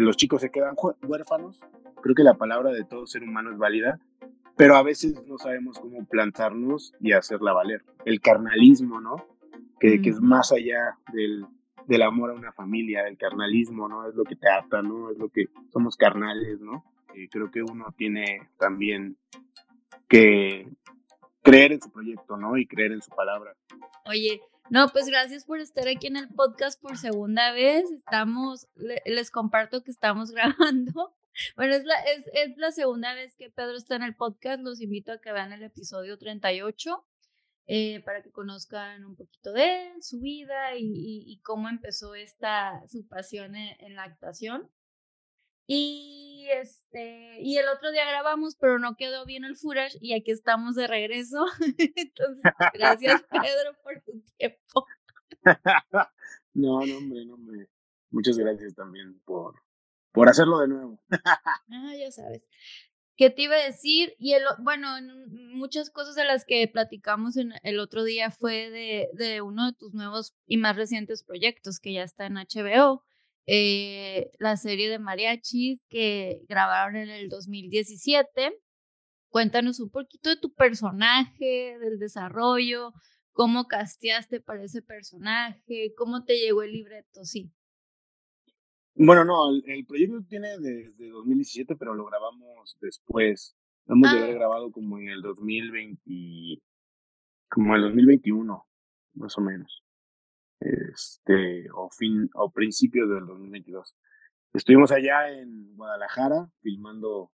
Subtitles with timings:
[0.00, 1.60] los chicos se quedan huérfanos.
[2.02, 3.98] Creo que la palabra de todo ser humano es válida,
[4.56, 7.84] pero a veces no sabemos cómo plantarnos y hacerla valer.
[8.04, 9.26] El carnalismo, ¿no?
[9.80, 11.46] Que, que es más allá del,
[11.86, 14.08] del amor a una familia, el carnalismo, ¿no?
[14.08, 15.10] Es lo que te ata, ¿no?
[15.10, 16.84] Es lo que somos carnales, ¿no?
[17.14, 19.16] Eh, creo que uno tiene también
[20.08, 20.68] que
[21.42, 22.56] creer en su proyecto, ¿no?
[22.56, 23.54] Y creer en su palabra.
[24.04, 24.40] Oye,
[24.70, 27.90] no, pues gracias por estar aquí en el podcast por segunda vez.
[27.90, 31.14] Estamos, les comparto que estamos grabando.
[31.54, 34.60] Bueno, es la, es, es la segunda vez que Pedro está en el podcast.
[34.60, 37.04] Los invito a que vean el episodio 38
[37.68, 42.86] eh, para que conozcan un poquito de él, su vida y, y, cómo empezó esta,
[42.86, 44.70] su pasión en, la actuación.
[45.66, 46.16] Y
[46.50, 50.74] este, y el otro día grabamos, pero no quedó bien el footage y aquí estamos
[50.74, 51.44] de regreso.
[51.96, 54.86] Entonces, gracias Pedro por tu tiempo.
[56.54, 57.68] no, no, hombre, no, hombre.
[58.10, 59.62] Muchas gracias también por,
[60.12, 61.00] por hacerlo de nuevo.
[61.70, 62.48] ah, ya sabes.
[63.16, 64.14] ¿Qué te iba a decir?
[64.18, 64.88] Y el, bueno,
[65.28, 69.72] muchas cosas de las que platicamos en el otro día fue de, de uno de
[69.72, 73.02] tus nuevos y más recientes proyectos que ya está en HBO,
[73.46, 78.58] eh, la serie de mariachis que grabaron en el 2017.
[79.28, 82.92] Cuéntanos un poquito de tu personaje, del desarrollo,
[83.32, 87.52] cómo casteaste para ese personaje, cómo te llegó el libreto, sí.
[88.94, 93.54] Bueno, no, el, proyecto tiene desde 2017, pero lo grabamos después.
[93.86, 94.26] Hemos ah.
[94.26, 96.62] grabado como en el 2020,
[97.50, 98.66] como en el 2021,
[99.14, 99.85] más o menos.
[100.60, 103.94] Este, o fin, o principios del 2022.
[104.54, 107.30] Estuvimos allá en Guadalajara filmando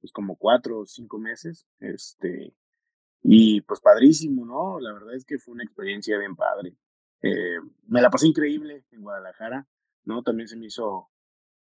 [0.00, 2.54] pues como cuatro o cinco meses, este,
[3.22, 4.80] y pues padrísimo, ¿no?
[4.80, 6.74] La verdad es que fue una experiencia bien padre.
[7.22, 9.68] Eh, me la pasé increíble en Guadalajara.
[10.04, 10.22] ¿no?
[10.22, 11.08] También se me hizo,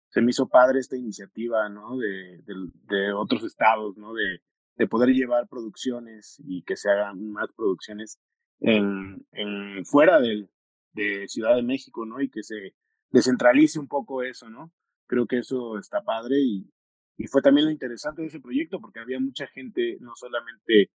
[0.08, 1.96] se me hizo padre esta iniciativa, ¿no?
[1.96, 4.14] De, de, otros estados, ¿no?
[4.14, 4.40] De,
[4.76, 8.18] de, poder llevar producciones y que se hagan más producciones
[8.60, 10.50] en, en fuera del,
[10.94, 12.20] de Ciudad de México, ¿no?
[12.20, 12.74] Y que se
[13.10, 14.72] descentralice un poco eso, ¿no?
[15.06, 16.70] Creo que eso está padre y,
[17.16, 20.90] y fue también lo interesante de ese proyecto porque había mucha gente, no solamente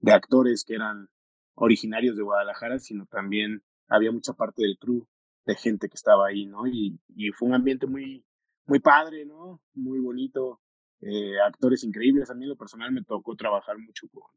[0.00, 1.08] de actores que eran
[1.54, 5.06] originarios de Guadalajara, sino también había mucha parte del crew
[5.44, 6.66] de gente que estaba ahí, ¿no?
[6.66, 8.24] Y, y fue un ambiente muy,
[8.66, 9.60] muy padre, ¿no?
[9.74, 10.60] Muy bonito,
[11.00, 12.30] eh, actores increíbles.
[12.30, 14.30] A mí en lo personal me tocó trabajar mucho con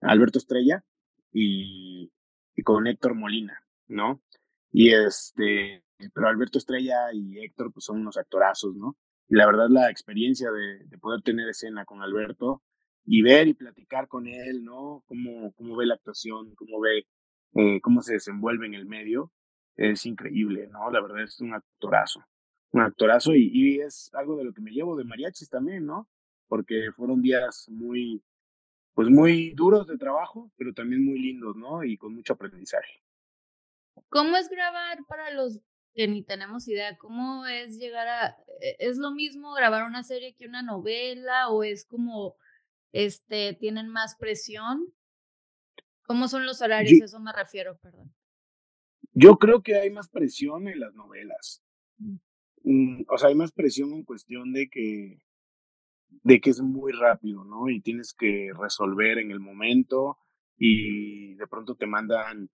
[0.00, 0.84] Alberto Estrella
[1.32, 2.10] y,
[2.54, 4.22] y con Héctor Molina, ¿no?
[4.70, 8.96] Y este, pero Alberto Estrella y Héctor pues son unos actorazos, ¿no?
[9.28, 12.62] Y la verdad la experiencia de, de poder tener escena con Alberto
[13.04, 15.02] y ver y platicar con él, ¿no?
[15.06, 17.06] Cómo, cómo ve la actuación, cómo ve,
[17.54, 19.32] eh, cómo se desenvuelve en el medio,
[19.76, 20.90] es increíble, ¿no?
[20.90, 22.24] La verdad es un actorazo,
[22.72, 26.08] un actorazo y, y, es algo de lo que me llevo de mariachis también, ¿no?
[26.48, 28.22] Porque fueron días muy,
[28.94, 31.84] pues muy duros de trabajo, pero también muy lindos, ¿no?
[31.84, 33.01] Y con mucho aprendizaje.
[34.08, 35.60] ¿Cómo es grabar para los
[35.94, 36.96] que ni tenemos idea?
[36.98, 38.36] ¿Cómo es llegar a...
[38.60, 42.36] E, ¿Es lo mismo grabar una serie que una novela o es como,
[42.92, 44.92] este, tienen más presión?
[46.04, 47.00] ¿Cómo son los horarios?
[47.00, 48.14] Eso me refiero, perdón.
[49.14, 51.62] Yo creo que hay más presión en las novelas.
[51.98, 52.16] Mm.
[52.64, 55.18] Mm, o sea, hay más presión en cuestión de que
[56.22, 57.68] de que es muy rápido, ¿no?
[57.68, 60.18] Y tienes que resolver en el momento
[60.56, 62.50] y de pronto te mandan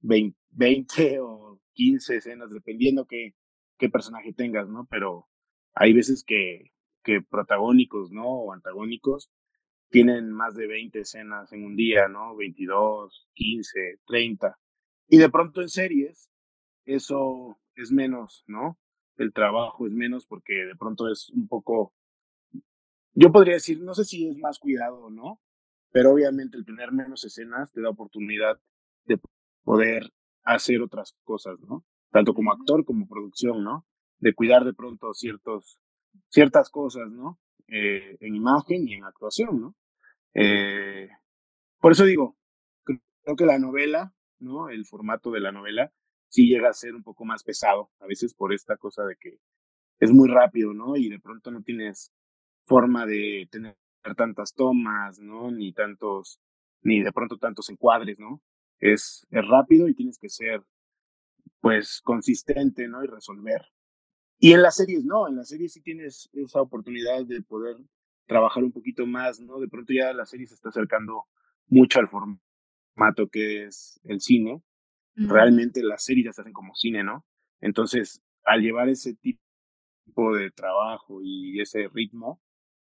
[0.00, 3.34] 20, 20 o 15 escenas, dependiendo qué,
[3.78, 4.86] qué personaje tengas, ¿no?
[4.90, 5.28] Pero
[5.74, 6.72] hay veces que,
[7.04, 8.26] que protagónicos, ¿no?
[8.26, 9.30] O antagónicos
[9.90, 12.34] tienen más de 20 escenas en un día, ¿no?
[12.36, 14.58] 22, 15, 30.
[15.08, 16.30] Y de pronto en series,
[16.84, 18.78] eso es menos, ¿no?
[19.16, 21.94] El trabajo es menos porque de pronto es un poco,
[23.14, 25.40] yo podría decir, no sé si es más cuidado o no,
[25.92, 28.58] pero obviamente el tener menos escenas te da oportunidad
[29.04, 29.18] de
[29.64, 30.10] poder
[30.46, 31.84] hacer otras cosas, ¿no?
[32.10, 33.86] Tanto como actor como producción, ¿no?
[34.18, 35.78] De cuidar de pronto ciertos,
[36.28, 37.38] ciertas cosas, ¿no?
[37.68, 39.74] Eh, en imagen y en actuación, ¿no?
[40.34, 41.08] Eh,
[41.80, 42.36] por eso digo,
[42.84, 44.68] creo que la novela ¿no?
[44.68, 45.92] El formato de la novela
[46.28, 49.38] sí llega a ser un poco más pesado, a veces por esta cosa de que
[50.00, 50.96] es muy rápido, ¿no?
[50.96, 52.12] Y de pronto no tienes
[52.66, 53.76] forma de tener
[54.16, 55.50] tantas tomas, ¿no?
[55.50, 56.40] Ni tantos,
[56.82, 58.42] ni de pronto tantos encuadres, ¿no?
[58.80, 60.62] Es, es rápido y tienes que ser,
[61.60, 63.02] pues, consistente, ¿no?
[63.04, 63.62] Y resolver.
[64.38, 67.76] Y en las series, no, en las series sí tienes esa oportunidad de poder
[68.26, 69.58] trabajar un poquito más, ¿no?
[69.60, 71.24] De pronto ya la serie se está acercando
[71.68, 72.46] mucho al formato
[72.96, 74.62] mato que es el cine,
[75.14, 77.24] realmente las series ya se hacen como cine, ¿no?
[77.60, 82.40] Entonces, al llevar ese tipo de trabajo y ese ritmo,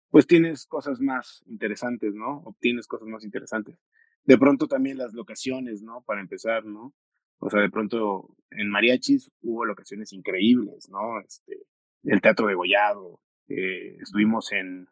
[0.09, 2.41] pues tienes cosas más interesantes, ¿no?
[2.45, 3.77] Obtienes cosas más interesantes.
[4.25, 6.01] De pronto también las locaciones, ¿no?
[6.03, 6.93] Para empezar, ¿no?
[7.39, 11.19] O sea, de pronto en mariachis hubo locaciones increíbles, ¿no?
[11.21, 11.65] Este,
[12.03, 14.87] el Teatro de Gollado, eh, estuvimos en,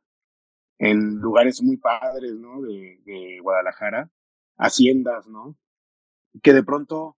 [0.78, 2.62] en lugares muy padres, ¿no?
[2.62, 4.12] De, de Guadalajara,
[4.58, 5.58] haciendas, ¿no?
[6.44, 7.18] Que de pronto,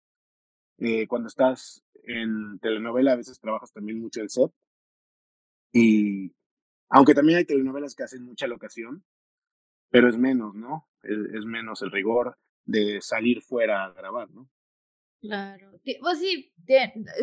[0.77, 4.51] eh, cuando estás en telenovela, a veces trabajas también mucho el set.
[5.73, 6.33] Y
[6.89, 9.03] aunque también hay telenovelas que hacen mucha locación,
[9.89, 10.87] pero es menos, ¿no?
[11.03, 14.49] Es, es menos el rigor de salir fuera a grabar, ¿no?
[15.21, 15.71] Claro.
[16.01, 16.53] Pues sí,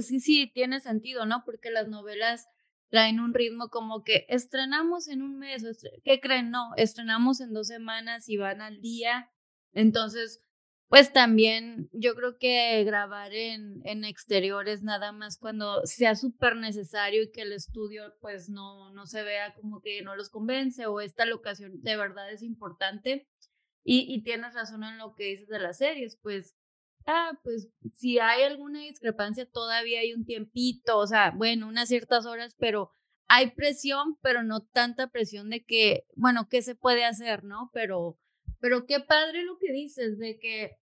[0.01, 1.43] sí, sí, tiene sentido, ¿no?
[1.45, 2.49] Porque las novelas
[2.91, 5.65] traen un ritmo como que estrenamos en un mes,
[6.05, 6.51] ¿qué creen?
[6.51, 9.31] No, estrenamos en dos semanas y van al día.
[9.73, 10.43] Entonces,
[10.93, 17.23] pues también yo creo que grabar en, en exteriores nada más cuando sea súper necesario
[17.23, 21.01] y que el estudio pues no, no se vea como que no los convence o
[21.01, 23.27] esta locación de verdad es importante.
[23.83, 26.57] Y, y tienes razón en lo que dices de las series, pues
[27.07, 32.27] ah, pues si hay alguna discrepancia, todavía hay un tiempito, o sea, bueno, unas ciertas
[32.27, 32.91] horas, pero
[33.29, 37.71] hay presión, pero no tanta presión de que, bueno, ¿qué se puede hacer, no?
[37.73, 38.19] Pero,
[38.61, 40.82] pero qué padre lo que dices, de que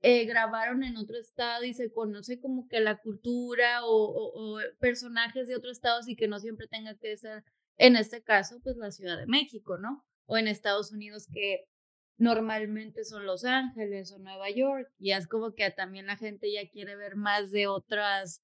[0.00, 4.60] eh, grabaron en otro estado y se conoce como que la cultura o, o, o
[4.78, 7.44] personajes de otros estados y que no siempre tenga que ser,
[7.78, 10.04] en este caso, pues la Ciudad de México, ¿no?
[10.26, 11.64] O en Estados Unidos que
[12.16, 16.68] normalmente son Los Ángeles o Nueva York, y es como que también la gente ya
[16.68, 18.42] quiere ver más de otras,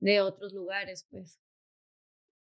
[0.00, 1.38] de otros lugares, pues.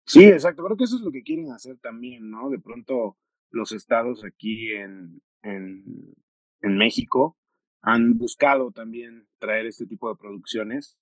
[0.06, 2.50] Sí, exacto, creo que eso es lo que quieren hacer también, ¿no?
[2.50, 3.16] De pronto
[3.50, 5.84] los estados aquí en, en,
[6.60, 7.38] en México
[7.84, 10.96] han buscado también traer este tipo de producciones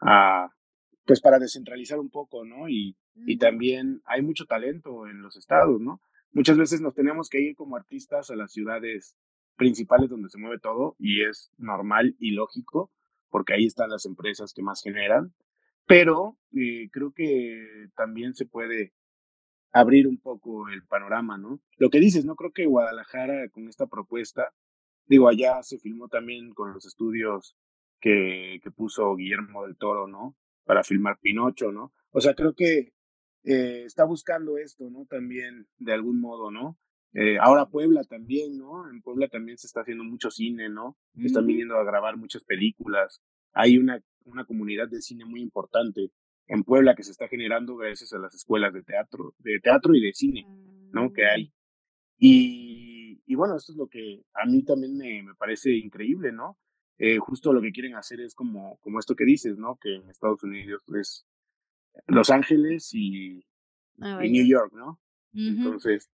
[0.00, 0.48] a,
[1.04, 2.68] pues para descentralizar un poco, ¿no?
[2.68, 6.00] Y, y también hay mucho talento en los estados, ¿no?
[6.32, 9.16] muchas veces nos tenemos que ir como artistas a las ciudades
[9.56, 12.90] principales donde se mueve todo y es normal y lógico
[13.28, 15.32] porque ahí están las empresas que más generan,
[15.86, 18.92] pero eh, creo que también se puede
[19.72, 21.60] abrir un poco el panorama, ¿no?
[21.78, 22.36] Lo que dices, ¿no?
[22.36, 24.52] Creo que Guadalajara con esta propuesta,
[25.12, 27.54] digo, allá se filmó también con los estudios
[28.00, 30.34] que, que puso Guillermo del Toro, ¿no?
[30.64, 31.92] Para filmar Pinocho, ¿no?
[32.12, 32.94] O sea, creo que
[33.44, 35.04] eh, está buscando esto, ¿no?
[35.04, 36.78] También, de algún modo, ¿no?
[37.12, 38.88] Eh, ahora Puebla también, ¿no?
[38.88, 40.96] En Puebla también se está haciendo mucho cine, ¿no?
[41.14, 43.20] Están viniendo a grabar muchas películas.
[43.52, 46.10] Hay una, una comunidad de cine muy importante
[46.46, 50.00] en Puebla que se está generando gracias a las escuelas de teatro, de teatro y
[50.00, 50.46] de cine,
[50.90, 51.12] ¿no?
[51.12, 51.52] Que hay.
[52.18, 52.91] Y,
[53.26, 56.58] y bueno, esto es lo que a mí también me, me parece increíble, ¿no?
[56.98, 59.76] Eh, justo lo que quieren hacer es como, como esto que dices, ¿no?
[59.80, 61.26] Que en Estados Unidos es
[62.06, 63.44] los Ángeles y,
[63.96, 64.46] y New.
[64.46, 65.00] York, ¿no?
[65.34, 66.10] Entonces,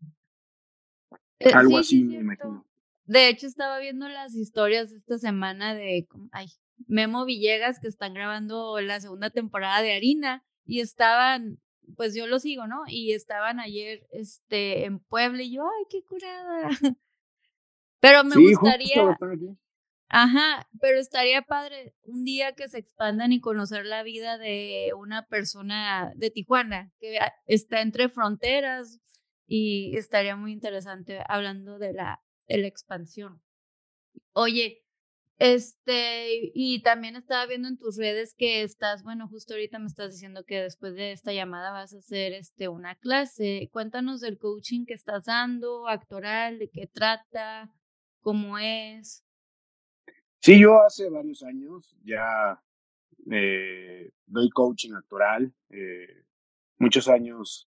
[1.39, 2.23] Eh, algo sí, sí, así me cierto.
[2.23, 2.65] imagino.
[3.05, 6.47] De hecho, estaba viendo las historias esta semana de, ay,
[6.87, 11.59] Memo Villegas, que están grabando la segunda temporada de Harina, y estaban,
[11.97, 12.83] pues yo lo sigo, ¿no?
[12.87, 16.69] Y estaban ayer, este, en Puebla, y yo, ay, qué curada.
[17.99, 19.19] Pero me Sí, gustaría,
[20.09, 25.25] ajá, pero estaría padre un día que se expandan y conocer la vida de una
[25.27, 28.99] persona de Tijuana, que está entre fronteras,
[29.47, 33.41] y estaría muy interesante hablando de la, de la expansión.
[34.33, 34.83] Oye,
[35.39, 40.11] este, y también estaba viendo en tus redes que estás, bueno, justo ahorita me estás
[40.13, 43.69] diciendo que después de esta llamada vas a hacer este una clase.
[43.71, 47.71] Cuéntanos del coaching que estás dando, actoral, de qué trata,
[48.21, 49.23] cómo es.
[50.39, 52.61] Sí, yo hace varios años ya
[53.31, 55.53] eh, doy coaching actoral.
[55.69, 56.23] eh,
[56.79, 57.69] muchos años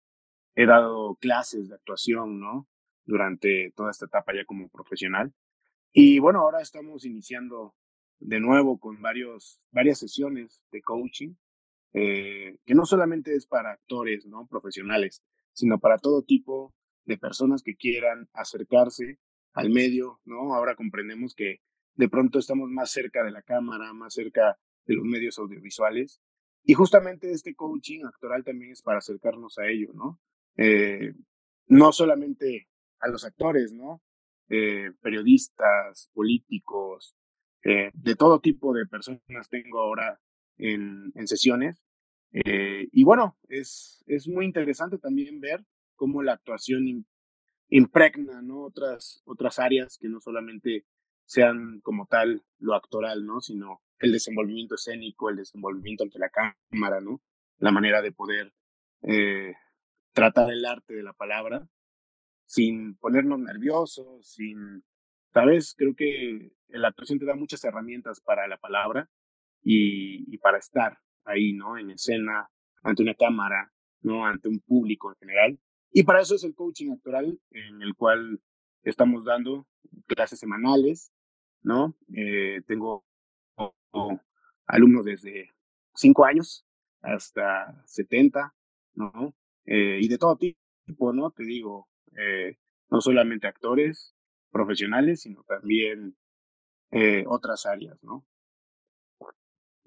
[0.54, 2.68] he dado clases de actuación, ¿no?
[3.04, 5.32] Durante toda esta etapa ya como profesional.
[5.92, 7.74] Y bueno, ahora estamos iniciando
[8.18, 11.34] de nuevo con varios, varias sesiones de coaching
[11.94, 15.22] eh, que no solamente es para actores no profesionales,
[15.52, 16.72] sino para todo tipo
[17.04, 19.18] de personas que quieran acercarse
[19.52, 20.54] al medio, ¿no?
[20.54, 21.60] Ahora comprendemos que
[21.94, 26.22] de pronto estamos más cerca de la cámara, más cerca de los medios audiovisuales.
[26.64, 30.18] Y justamente este coaching actoral también es para acercarnos a ello, ¿no?
[30.56, 31.12] Eh,
[31.66, 32.68] no solamente
[33.00, 34.00] a los actores, ¿no?
[34.54, 37.16] Eh, periodistas, políticos,
[37.64, 40.20] eh, de todo tipo de personas tengo ahora
[40.58, 41.82] en, sesiones.
[42.32, 45.64] Eh, y bueno, es, es muy interesante también ver
[45.96, 47.06] cómo la actuación im-
[47.70, 48.64] impregna, ¿no?
[48.64, 50.84] Otras, otras áreas que no solamente
[51.24, 53.40] sean como tal lo actoral, ¿no?
[53.40, 57.22] Sino el desenvolvimiento escénico, el desenvolvimiento ante la cámara, ¿no?
[57.56, 58.52] La manera de poder
[59.00, 59.54] eh,
[60.12, 61.66] tratar el arte de la palabra
[62.52, 64.84] sin ponernos nerviosos, sin,
[65.32, 65.74] ¿sabes?
[65.74, 69.08] Creo que la actuación te da muchas herramientas para la palabra
[69.62, 71.78] y, y para estar ahí, ¿no?
[71.78, 72.50] En escena,
[72.82, 74.26] ante una cámara, ¿no?
[74.26, 75.58] Ante un público en general.
[75.92, 78.42] Y para eso es el coaching actoral, en el cual
[78.82, 79.66] estamos dando
[80.06, 81.10] clases semanales,
[81.62, 81.96] ¿no?
[82.14, 83.06] Eh, tengo
[84.66, 85.54] alumnos desde
[85.94, 86.66] 5 años
[87.00, 88.54] hasta 70,
[88.92, 89.34] ¿no?
[89.64, 91.30] Eh, y de todo tipo, ¿no?
[91.30, 92.58] Te digo, eh,
[92.90, 94.14] no solamente actores
[94.50, 96.16] profesionales, sino también
[96.90, 98.26] eh, otras áreas, ¿no?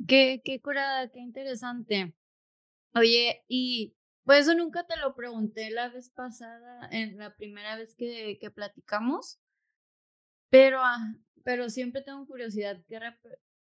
[0.07, 2.15] Qué, qué curada, qué interesante.
[2.93, 7.95] Oye, y pues eso nunca te lo pregunté la vez pasada, en la primera vez
[7.95, 9.39] que, que platicamos,
[10.49, 11.13] pero, ah,
[11.43, 12.99] pero siempre tengo curiosidad que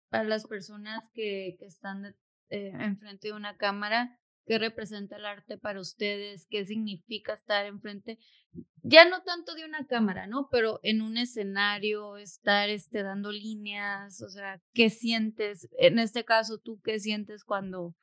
[0.10, 2.16] para las personas que, que están
[2.50, 8.18] eh, enfrente de una cámara, qué representa el arte para ustedes, qué significa estar enfrente,
[8.82, 10.50] ya no tanto de una cámara, ¿no?
[10.52, 15.70] Pero en un escenario, estar este, dando líneas, o sea, ¿qué sientes?
[15.78, 17.96] En este caso, ¿tú qué sientes cuando,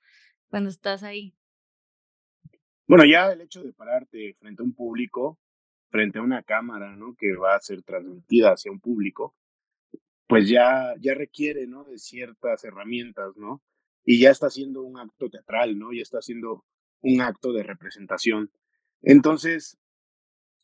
[0.48, 1.34] cuando estás ahí?
[2.86, 5.38] Bueno, ya el hecho de pararte frente a un público,
[5.90, 7.14] frente a una cámara, ¿no?
[7.16, 9.36] Que va a ser transmitida hacia un público,
[10.26, 11.84] pues ya, ya requiere, ¿no?
[11.84, 13.62] De ciertas herramientas, ¿no?
[14.04, 15.92] Y ya está haciendo un acto teatral, ¿no?
[15.92, 16.64] Ya está haciendo
[17.02, 18.50] un acto de representación.
[19.02, 19.78] Entonces,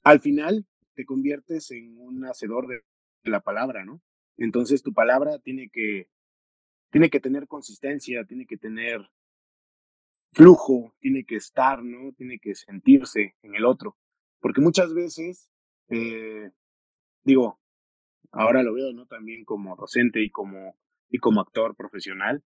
[0.02, 2.82] al final te conviertes en un hacedor de
[3.24, 4.00] la palabra, ¿no?
[4.36, 6.08] Entonces tu palabra tiene que,
[6.90, 9.08] tiene que tener consistencia, tiene que tener
[10.32, 12.12] flujo, tiene que estar, ¿no?
[12.12, 13.96] Tiene que sentirse en el otro.
[14.40, 15.50] Porque muchas veces,
[15.88, 16.50] eh,
[17.24, 17.58] digo,
[18.32, 19.06] ahora lo veo, ¿no?
[19.06, 20.76] También como docente y como,
[21.08, 22.44] y como actor profesional.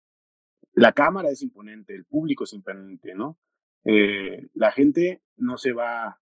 [0.74, 3.38] La cámara es imponente, el público es imponente, ¿no?
[3.84, 6.20] Eh, la gente no se va,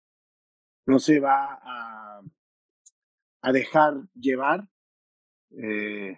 [0.85, 2.21] no se va a,
[3.41, 4.67] a dejar llevar
[5.51, 6.17] eh,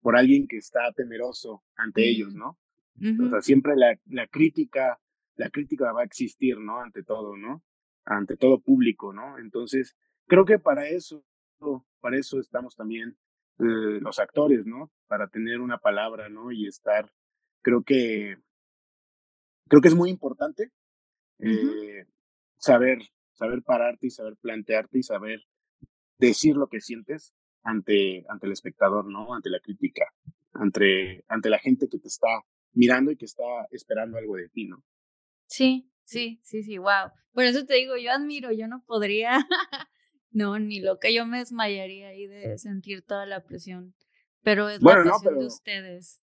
[0.00, 2.58] por alguien que está temeroso ante ellos, ¿no?
[3.00, 5.00] O sea, siempre la, la crítica,
[5.36, 6.80] la crítica va a existir, ¿no?
[6.80, 7.62] Ante todo, ¿no?
[8.04, 9.38] Ante todo público, ¿no?
[9.38, 11.24] Entonces, creo que para eso,
[12.00, 13.16] para eso estamos también
[13.58, 14.90] eh, los actores, ¿no?
[15.06, 16.52] Para tener una palabra, ¿no?
[16.52, 17.10] Y estar,
[17.62, 18.36] creo que,
[19.68, 20.70] creo que es muy importante
[21.38, 22.06] eh,
[22.56, 22.98] saber,
[23.32, 25.40] saber pararte y saber plantearte y saber
[26.18, 29.34] decir lo que sientes ante, ante el espectador, ¿no?
[29.34, 30.12] Ante la crítica,
[30.52, 32.28] ante, ante la gente que te está
[32.72, 34.84] mirando y que está esperando algo de ti, ¿no?
[35.46, 37.10] Sí, sí, sí, sí, wow.
[37.32, 39.32] Por eso te digo, yo admiro, yo no podría,
[40.30, 43.94] no, ni lo que yo me desmayaría ahí de sentir toda la presión,
[44.42, 46.21] pero es la presión de ustedes.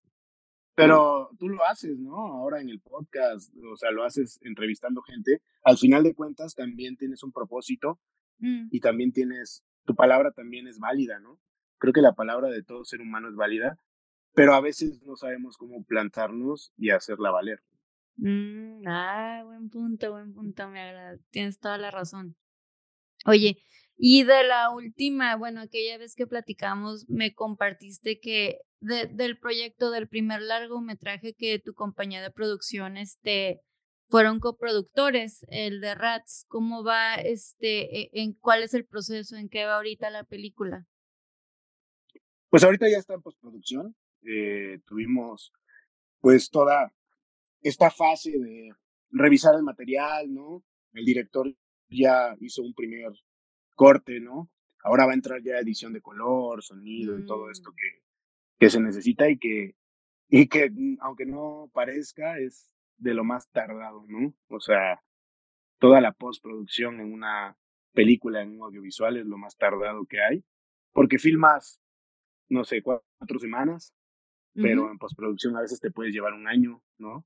[0.80, 2.16] Pero tú lo haces, ¿no?
[2.16, 5.42] Ahora en el podcast, o sea, lo haces entrevistando gente.
[5.64, 7.98] Al final de cuentas, también tienes un propósito
[8.38, 8.68] mm.
[8.70, 11.38] y también tienes, tu palabra también es válida, ¿no?
[11.78, 13.78] Creo que la palabra de todo ser humano es válida
[14.34, 17.62] pero a veces no sabemos cómo plantarnos y hacerla valer.
[18.16, 22.36] Mm, ah, buen punto, buen punto, me agrada, tienes toda la razón.
[23.26, 23.58] Oye,
[24.02, 30.08] y de la última, bueno, aquella vez que platicamos, me compartiste que del proyecto del
[30.08, 33.60] primer largometraje que tu compañía de producción, este,
[34.08, 39.50] fueron coproductores, el de Rats, ¿cómo va, este, e, en cuál es el proceso, en
[39.50, 40.86] qué va ahorita la película?
[42.48, 45.52] Pues ahorita ya está en postproducción, eh, tuvimos
[46.20, 46.90] pues toda
[47.60, 48.70] esta fase de
[49.10, 50.64] revisar el material, ¿no?
[50.94, 51.54] El director
[51.90, 53.12] ya hizo un primer
[53.80, 54.50] corte, ¿no?
[54.84, 57.74] Ahora va a entrar ya edición de color, sonido y todo esto mm.
[57.76, 58.02] que,
[58.58, 59.74] que se necesita y que,
[60.28, 64.34] y que, mm, aunque no parezca, es de lo más tardado, ¿no?
[64.48, 65.02] O sea,
[65.78, 67.56] toda la postproducción en una
[67.94, 70.44] película, en un audiovisual, es lo más tardado que hay,
[70.92, 71.80] porque filmas,
[72.50, 73.94] no sé, cuatro semanas,
[74.52, 77.24] pero en postproducción a veces te puedes llevar un año, ¿no?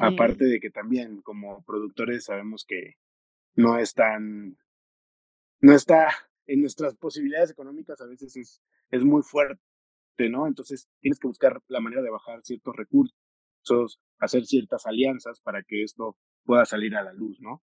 [0.00, 2.94] Aparte de que también como productores sabemos que
[3.54, 4.56] no es tan,
[5.60, 6.08] no está
[6.46, 9.60] en nuestras posibilidades económicas, a veces es, es muy fuerte,
[10.30, 10.46] ¿no?
[10.46, 15.82] Entonces tienes que buscar la manera de bajar ciertos recursos, hacer ciertas alianzas para que
[15.82, 17.62] esto pueda salir a la luz, ¿no?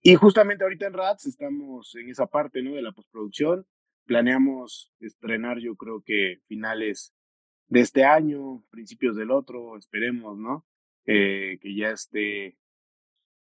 [0.00, 2.74] Y justamente ahorita en RATS estamos en esa parte, ¿no?
[2.74, 3.66] De la postproducción.
[4.04, 7.14] Planeamos estrenar, yo creo que finales
[7.68, 10.66] de este año, principios del otro, esperemos, ¿no?
[11.06, 12.58] Eh, que ya esté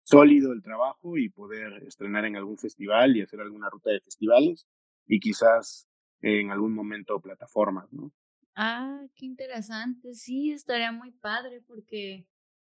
[0.08, 4.68] sólido el trabajo y poder estrenar en algún festival y hacer alguna ruta de festivales
[5.08, 5.88] y quizás
[6.22, 8.12] en algún momento plataformas, ¿no?
[8.56, 10.14] Ah, qué interesante.
[10.16, 12.26] Sí, estaría muy padre porque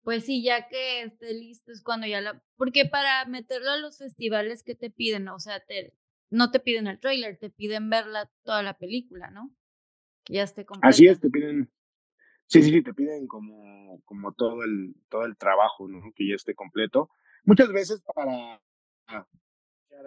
[0.03, 3.99] Pues sí, ya que esté listo es cuando ya la porque para meterlo a los
[3.99, 5.29] festivales, ¿qué te piden?
[5.29, 5.95] O sea, te
[6.31, 9.55] no te piden el tráiler, te piden verla toda la película, ¿no?
[10.25, 11.19] Que ya esté Así es, completa.
[11.19, 11.69] te piden
[12.47, 16.01] sí, sí, sí, te piden como como todo el todo el trabajo, ¿no?
[16.15, 17.11] Que ya esté completo.
[17.45, 18.61] Muchas veces para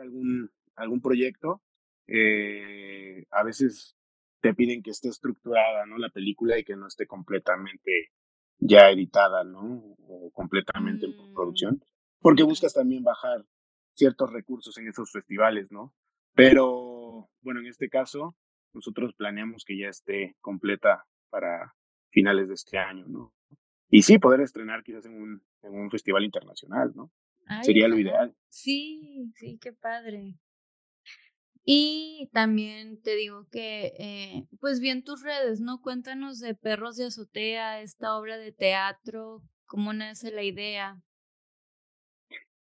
[0.01, 1.62] algún algún proyecto,
[2.07, 3.97] eh, a veces
[4.41, 5.99] te piden que esté estructurada, ¿no?
[5.99, 8.11] La película y que no esté completamente
[8.59, 9.95] ya editada, ¿no?
[10.09, 11.85] O completamente en Mm, postproducción,
[12.21, 13.45] porque buscas también bajar
[13.95, 15.95] ciertos recursos en esos festivales, ¿no?
[16.35, 18.35] Pero, bueno, en este caso,
[18.73, 21.75] nosotros planeamos que ya esté completa para
[22.11, 23.33] finales de este año, ¿no?
[23.91, 27.11] Y sí, poder estrenar quizás en un en un festival internacional, ¿no?
[27.46, 28.34] Ay, Sería lo ideal.
[28.49, 30.37] Sí, sí, qué padre.
[31.64, 35.80] Y también te digo que, eh, pues vi en tus redes, ¿no?
[35.80, 41.00] Cuéntanos de Perros de Azotea, esta obra de teatro, ¿cómo nace la idea?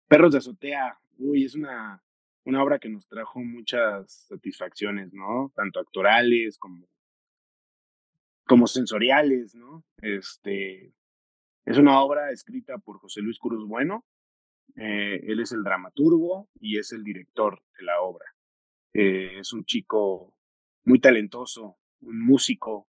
[0.08, 2.04] Perros de azotea, uy, es una
[2.50, 5.52] una obra que nos trajo muchas satisfacciones, ¿no?
[5.56, 6.88] Tanto actorales como
[8.46, 9.86] como sensoriales, ¿no?
[10.02, 10.92] Este,
[11.66, 14.04] es una obra escrita por José Luis Cruz Bueno,
[14.80, 18.26] eh, él es el dramaturgo y es el director de la obra.
[18.94, 20.34] Eh, es un chico
[20.86, 22.88] muy talentoso, un músico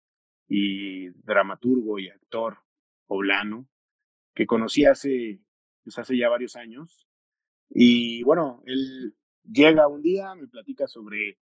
[0.48, 2.58] y dramaturgo y actor
[3.06, 3.68] poblano
[4.34, 5.40] que conocí hace,
[5.84, 7.08] pues hace ya varios años
[7.70, 9.14] Y bueno, él
[9.44, 11.38] llega un día, me platica sobre,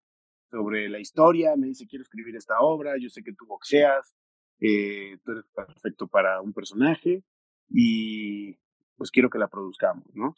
[0.50, 4.14] sobre la historia, me dice, quiero escribir esta obra, yo sé que tú boxeas,
[4.60, 7.24] eh, tú eres perfecto para un personaje
[7.68, 8.58] y
[8.96, 10.34] pues quiero que la produzcamos, ¿no?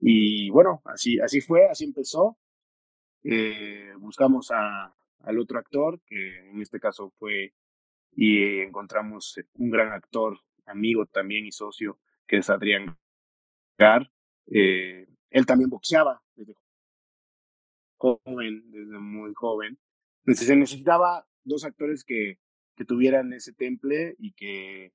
[0.00, 2.38] Y bueno, así, así fue, así empezó.
[3.24, 7.54] Eh, buscamos a, al otro actor, que en este caso fue,
[8.12, 12.96] y encontramos un gran actor, amigo también y socio, que es Adrián
[13.76, 14.10] Gar.
[14.46, 16.54] Eh, él también boxeaba desde
[17.96, 19.78] joven, desde muy joven.
[20.20, 22.38] Entonces se necesitaba dos actores que,
[22.76, 24.92] que tuvieran ese temple y que,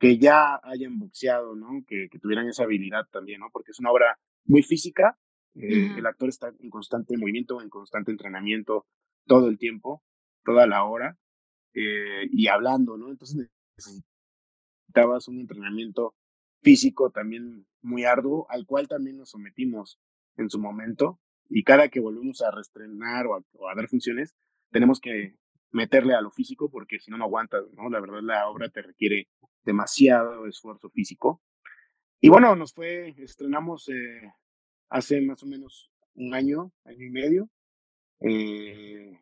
[0.00, 1.84] que ya hayan boxeado, ¿no?
[1.86, 3.50] Que, que tuvieran esa habilidad también, ¿no?
[3.52, 5.18] Porque es una obra muy física.
[5.54, 5.98] eh, Ujú.
[5.98, 8.86] el actor está en constante movimiento, en constante entrenamiento
[9.26, 10.02] todo el tiempo,
[10.44, 11.18] toda la hora,
[11.74, 13.10] eh, y hablando, ¿no?
[13.10, 13.48] Entonces
[14.86, 16.14] necesitabas un entrenamiento
[16.62, 19.98] físico también muy arduo, al cual también nos sometimos
[20.36, 21.20] en su momento.
[21.48, 24.34] Y cada que volvemos a reestrenar o a, o a dar funciones,
[24.70, 25.36] tenemos que
[25.72, 27.88] meterle a lo físico porque si no, no aguantas, ¿no?
[27.90, 29.28] La verdad, la obra te requiere
[29.64, 31.42] demasiado esfuerzo físico.
[32.20, 34.32] Y bueno, nos fue, estrenamos eh,
[34.88, 37.50] hace más o menos un año, año y medio,
[38.20, 39.20] eh,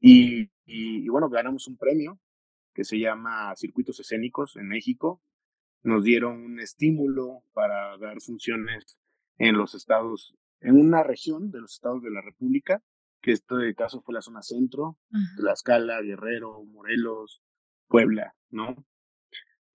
[0.00, 2.20] y, y, y bueno, ganamos un premio
[2.72, 5.22] que se llama Circuitos Escénicos en México,
[5.82, 8.98] nos dieron un estímulo para dar funciones
[9.38, 12.82] en los estados, en una región de los estados de la República,
[13.20, 14.98] que este caso fue la zona centro.
[15.36, 17.42] Tlaxcala, Guerrero, Morelos,
[17.88, 18.84] Puebla, ¿no?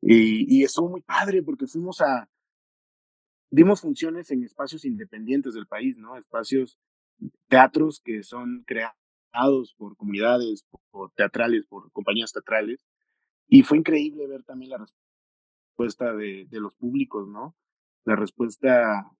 [0.01, 2.29] Y, y estuvo muy padre porque fuimos a,
[3.51, 6.17] dimos funciones en espacios independientes del país, ¿no?
[6.17, 6.79] Espacios,
[7.47, 12.85] teatros que son creados por comunidades, por, por teatrales, por compañías teatrales.
[13.47, 17.55] Y fue increíble ver también la respuesta de, de los públicos, ¿no?
[18.05, 19.12] La respuesta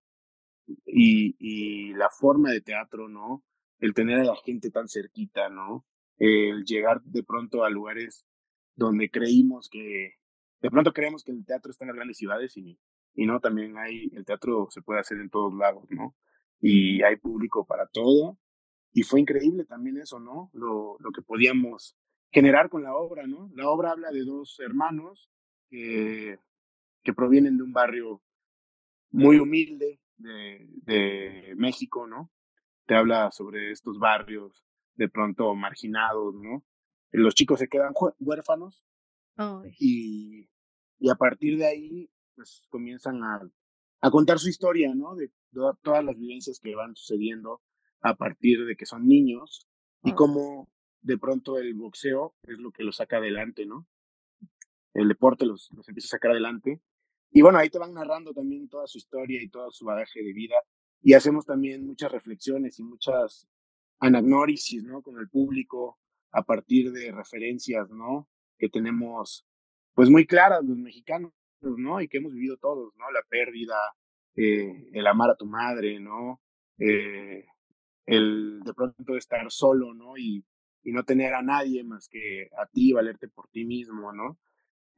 [0.86, 3.42] y, y la forma de teatro, ¿no?
[3.80, 5.84] El tener a la gente tan cerquita, ¿no?
[6.18, 8.24] El llegar de pronto a lugares
[8.76, 10.14] donde creímos que,
[10.60, 12.78] de pronto creemos que el teatro está en las grandes ciudades y,
[13.14, 16.14] y no, también hay, el teatro se puede hacer en todos lados, ¿no?
[16.60, 18.38] Y hay público para todo.
[18.92, 20.50] Y fue increíble también eso, ¿no?
[20.52, 21.96] Lo, lo que podíamos
[22.30, 23.50] generar con la obra, ¿no?
[23.54, 25.30] La obra habla de dos hermanos
[25.68, 26.38] que,
[27.02, 28.22] que provienen de un barrio
[29.10, 32.30] muy humilde de, de México, ¿no?
[32.86, 36.64] Te habla sobre estos barrios de pronto marginados, ¿no?
[37.12, 38.84] Los chicos se quedan huérfanos
[39.36, 39.70] Ay.
[39.78, 40.48] y,
[40.98, 43.40] y a partir de ahí, pues comienzan a,
[44.02, 45.14] a contar su historia, ¿no?
[45.14, 47.62] De to- todas las vivencias que van sucediendo
[48.02, 49.66] a partir de que son niños
[50.02, 50.70] y cómo
[51.02, 53.86] de pronto el boxeo es lo que los saca adelante, ¿no?
[54.92, 56.82] el deporte los, los empieza a sacar adelante.
[57.30, 60.32] Y bueno, ahí te van narrando también toda su historia y todo su bagaje de
[60.32, 60.56] vida.
[61.00, 63.46] Y hacemos también muchas reflexiones y muchas
[64.00, 65.00] anagnórisis, ¿no?
[65.02, 65.98] Con el público
[66.32, 68.28] a partir de referencias, ¿no?
[68.60, 69.46] Que tenemos,
[69.94, 72.00] pues muy claras los mexicanos, ¿no?
[72.00, 73.10] Y que hemos vivido todos, ¿no?
[73.10, 73.76] La pérdida,
[74.36, 76.40] eh, el amar a tu madre, ¿no?
[76.78, 77.46] Eh,
[78.06, 80.18] el de pronto estar solo, ¿no?
[80.18, 80.44] Y,
[80.82, 84.38] y no tener a nadie más que a ti, valerte por ti mismo, ¿no?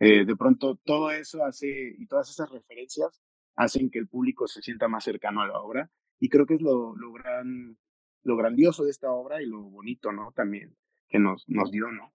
[0.00, 3.22] Eh, de pronto todo eso hace, y todas esas referencias
[3.54, 5.90] hacen que el público se sienta más cercano a la obra.
[6.18, 7.78] Y creo que es lo, lo, gran,
[8.24, 10.32] lo grandioso de esta obra y lo bonito, ¿no?
[10.32, 10.76] También
[11.08, 12.12] que nos, nos dio, ¿no?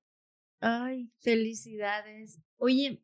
[0.59, 2.39] Ay, felicidades.
[2.57, 3.03] Oye,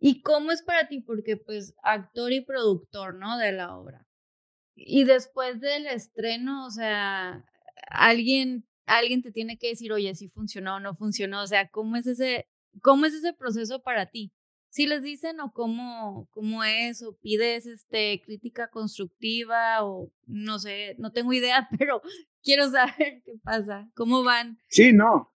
[0.00, 1.00] ¿y cómo es para ti?
[1.00, 3.38] Porque pues actor y productor, ¿no?
[3.38, 4.06] De la obra.
[4.74, 7.44] Y después del estreno, o sea,
[7.90, 11.42] alguien, alguien te tiene que decir, oye, si funcionó o no funcionó.
[11.42, 12.48] O sea, ¿cómo es ese,
[12.80, 14.32] cómo es ese proceso para ti?
[14.70, 20.94] Si les dicen o cómo, cómo es, o pides este crítica constructiva, o no sé,
[20.98, 22.02] no tengo idea, pero
[22.42, 24.58] quiero saber qué pasa, cómo van.
[24.68, 25.32] Sí, no.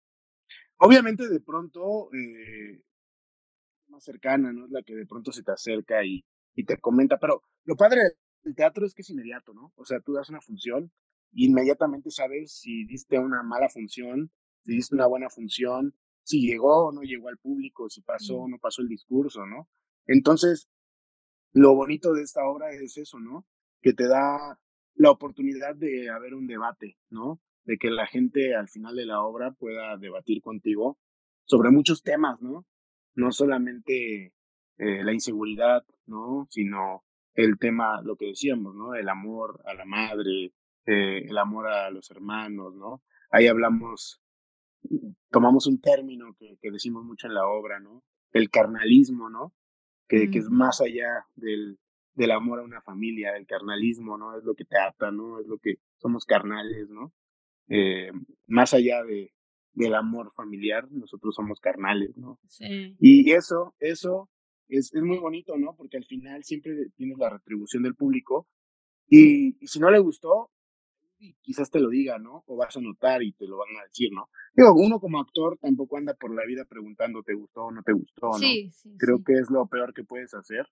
[0.79, 2.81] Obviamente de pronto eh,
[3.87, 4.65] más cercana, ¿no?
[4.65, 8.01] Es la que de pronto se te acerca y, y te comenta, pero lo padre
[8.43, 9.73] del teatro es que es inmediato, ¿no?
[9.75, 10.91] O sea, tú das una función
[11.33, 14.31] inmediatamente sabes si diste una mala función,
[14.63, 18.47] si diste una buena función, si llegó o no llegó al público, si pasó o
[18.47, 19.67] no pasó el discurso, ¿no?
[20.05, 20.69] Entonces,
[21.53, 23.45] lo bonito de esta obra es eso, ¿no?
[23.81, 24.59] Que te da
[24.95, 27.39] la oportunidad de haber un debate, ¿no?
[27.69, 30.97] De que la gente al final de la obra pueda debatir contigo
[31.45, 32.65] sobre muchos temas, ¿no?
[33.13, 34.33] No solamente
[34.79, 36.47] eh, la inseguridad, ¿no?
[36.49, 37.03] Sino
[37.35, 38.95] el tema, lo que decíamos, ¿no?
[38.95, 40.51] El amor a la madre,
[40.87, 43.03] eh, el amor a los hermanos, ¿no?
[43.29, 44.19] Ahí hablamos,
[45.29, 48.03] tomamos un término que, que decimos mucho en la obra, ¿no?
[48.31, 49.53] El carnalismo, ¿no?
[50.07, 51.77] Que, que es más allá del,
[52.15, 54.35] del amor a una familia, el carnalismo, ¿no?
[54.35, 55.39] Es lo que te ata, ¿no?
[55.39, 57.13] Es lo que somos carnales, ¿no?
[57.69, 58.11] Eh,
[58.47, 59.31] más allá de,
[59.73, 62.39] del amor familiar, nosotros somos carnales, ¿no?
[62.47, 62.95] Sí.
[62.99, 64.29] Y eso, eso
[64.67, 65.75] es, es, muy bonito, ¿no?
[65.75, 68.47] Porque al final siempre tienes la retribución del público
[69.07, 70.51] y, y, si no le gustó,
[71.41, 72.43] quizás te lo diga, ¿no?
[72.47, 74.29] O vas a notar y te lo van a decir, ¿no?
[74.53, 77.93] Digo, uno como actor tampoco anda por la vida preguntando te gustó o no te
[77.93, 78.37] gustó, ¿no?
[78.37, 80.65] Sí, sí, Creo que es lo peor que puedes hacer.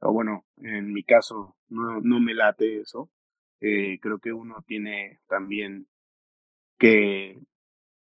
[0.00, 3.10] O bueno, en mi caso no, no me late eso.
[3.60, 5.86] Eh, creo que uno tiene también
[6.78, 7.38] que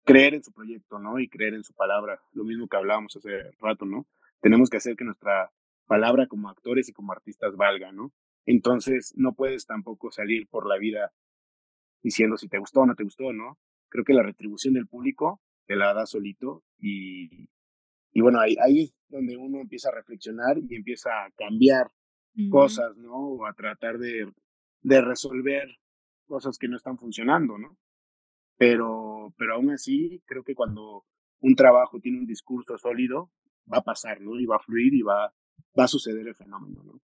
[0.05, 1.19] creer en su proyecto, ¿no?
[1.19, 2.21] Y creer en su palabra.
[2.33, 4.07] Lo mismo que hablábamos hace rato, ¿no?
[4.41, 5.53] Tenemos que hacer que nuestra
[5.87, 8.13] palabra como actores y como artistas valga, ¿no?
[8.47, 11.13] Entonces, no puedes tampoco salir por la vida
[12.03, 13.59] diciendo si te gustó o no te gustó, ¿no?
[13.91, 17.49] Creo que la retribución del público te la da solito y,
[18.13, 22.41] y bueno, ahí, ahí es donde uno empieza a reflexionar y empieza a cambiar uh
[22.41, 22.51] -huh.
[22.51, 23.15] cosas, ¿no?
[23.15, 24.33] O a tratar de,
[24.83, 25.69] de resolver
[26.27, 27.77] cosas que no están funcionando, ¿no?
[28.59, 31.07] Pero, pero aún así, creo que cuando
[31.41, 33.31] un trabajo tiene un discurso sólido,
[33.73, 34.39] va a pasar, ¿no?
[34.39, 35.33] Y va a fluir y va,
[35.79, 37.01] va a suceder el fenómeno, ¿no?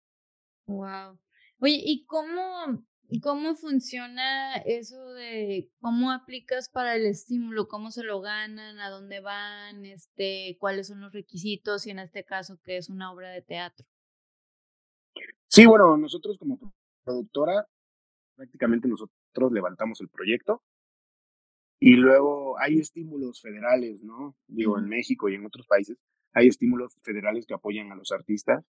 [0.66, 1.18] Wow.
[1.60, 2.82] Oye, ¿y cómo,
[3.22, 7.68] cómo funciona eso de cómo aplicas para el estímulo?
[7.68, 8.80] ¿Cómo se lo ganan?
[8.80, 9.84] ¿A dónde van?
[9.84, 11.86] Este, ¿Cuáles son los requisitos?
[11.86, 13.86] Y en este caso, ¿qué es una obra de teatro?
[15.48, 16.58] Sí, bueno, nosotros como
[17.04, 17.68] productora,
[18.36, 20.62] prácticamente nosotros levantamos el proyecto
[21.84, 24.36] y luego hay estímulos federales, ¿no?
[24.46, 25.98] Digo, en México y en otros países
[26.32, 28.64] hay estímulos federales que apoyan a los artistas.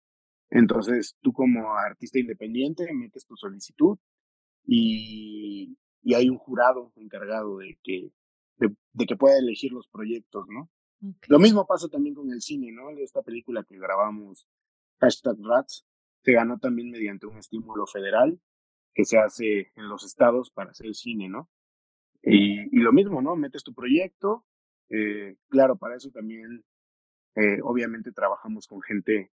[0.48, 3.98] Entonces, tú como artista independiente metes tu solicitud
[4.64, 8.12] y, y hay un jurado encargado de que,
[8.56, 10.70] de, de, que pueda elegir los proyectos, ¿no?
[10.96, 11.28] Okay.
[11.28, 12.88] Lo mismo pasa también con el cine, ¿no?
[12.96, 14.48] Esta película que grabamos,
[15.00, 15.84] hashtag Rats,
[16.22, 18.40] se ganó también mediante un estímulo federal
[18.94, 21.50] que se hace en los estados para hacer el cine, ¿no?
[22.22, 23.36] Y, y lo mismo, ¿no?
[23.36, 24.44] Metes tu proyecto,
[24.90, 26.64] eh, claro, para eso también,
[27.34, 29.30] eh, obviamente trabajamos con gente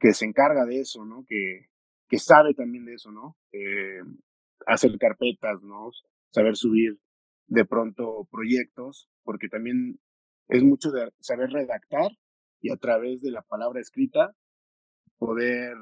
[0.00, 1.24] que se encarga de eso, ¿no?
[1.26, 1.68] Que,
[2.08, 3.36] que sabe también de eso, ¿no?
[3.52, 4.00] Eh,
[4.66, 5.90] hacer carpetas, ¿no?
[6.32, 6.98] Saber subir
[7.46, 10.00] de pronto proyectos, porque también
[10.48, 12.12] es mucho de saber redactar
[12.60, 14.34] y a través de la palabra escrita
[15.18, 15.76] poder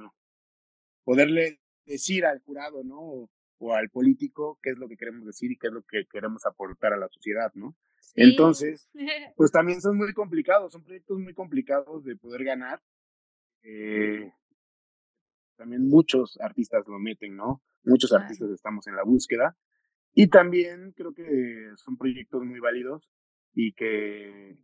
[1.04, 3.28] poderle decir al jurado, ¿no?
[3.64, 6.44] O, al político qué es lo que queremos decir y qué es lo que queremos
[6.46, 7.76] aportar a la sociedad, ¿no?
[8.00, 8.12] Sí.
[8.16, 8.90] Entonces,
[9.36, 12.82] pues también son muy complicados, son proyectos muy complicados de poder ganar.
[13.62, 14.30] Eh,
[15.56, 17.62] también muchos artistas lo meten, ¿no?
[17.84, 19.56] Muchos artistas estamos en la búsqueda.
[20.12, 23.10] Y también creo que son proyectos muy válidos
[23.52, 24.56] y que,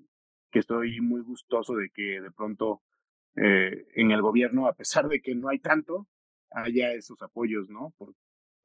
[0.51, 2.83] que estoy muy gustoso de que de pronto
[3.37, 6.07] eh, en el gobierno, a pesar de que no hay tanto,
[6.51, 7.95] haya esos apoyos, ¿no?
[7.97, 8.15] Por,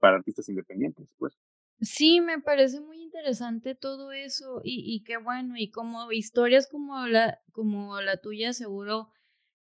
[0.06, 1.36] para artistas independientes, pues.
[1.82, 7.08] Sí, me parece muy interesante todo eso y, y qué bueno, y como historias como
[7.08, 9.10] la, como la tuya, seguro,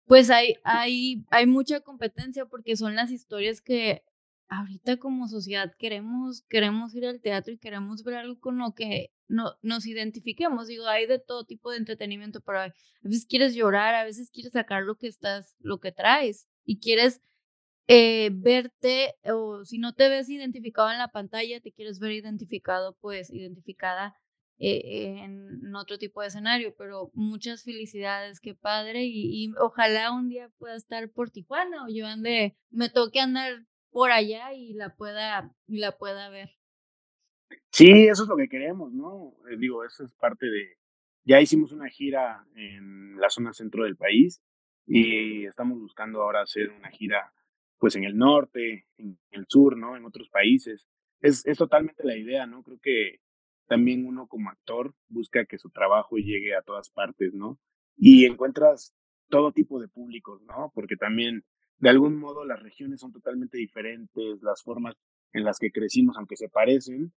[0.06, 4.04] pues hay, hay, hay mucha competencia porque son las historias que
[4.50, 9.14] ahorita como sociedad queremos queremos ir al teatro y queremos ver algo con lo que
[9.30, 10.68] no nos identifiquemos.
[10.68, 14.52] Digo, hay de todo tipo de entretenimiento, pero a veces quieres llorar, a veces quieres
[14.52, 17.22] sacar lo que estás lo que traes y quieres,
[17.88, 22.96] eh, verte o si no te ves identificado en la pantalla, te quieres ver identificado,
[23.02, 24.16] pues, identificada,
[24.60, 30.50] eh, en otro tipo de escenario, pero muchas felicidades, qué padre, y ojalá un día
[30.58, 35.54] pueda estar por Tijuana o yo ande me toque andar por allá y la pueda
[35.68, 36.52] y la pueda ver.
[37.72, 39.36] Sí, eso es lo que queremos, ¿no?
[39.50, 40.78] Eh, digo, eso es parte de
[41.26, 44.42] ya hicimos una gira en la zona centro del país
[44.86, 47.32] y estamos buscando ahora hacer una gira,
[47.84, 49.98] pues, en el norte, en el sur, ¿no?
[49.98, 50.88] En otros países.
[51.20, 52.64] Es es totalmente la idea, ¿no?
[52.64, 53.20] Creo que
[53.68, 57.60] también uno como actor busca que su trabajo llegue a todas partes, ¿no?
[57.98, 58.94] Y encuentras
[59.28, 60.72] todo tipo de públicos, ¿no?
[60.74, 61.44] Porque también,
[61.80, 64.96] de algún modo, las regiones son totalmente diferentes, las formas
[65.34, 67.12] en las que crecimos, aunque se parecen,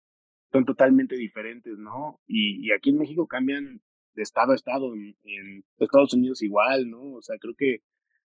[0.51, 2.21] son totalmente diferentes, ¿no?
[2.27, 3.81] Y aquí en México cambian
[4.15, 7.13] de estado a estado, en en Estados Unidos igual, ¿no?
[7.13, 7.83] O sea, creo que,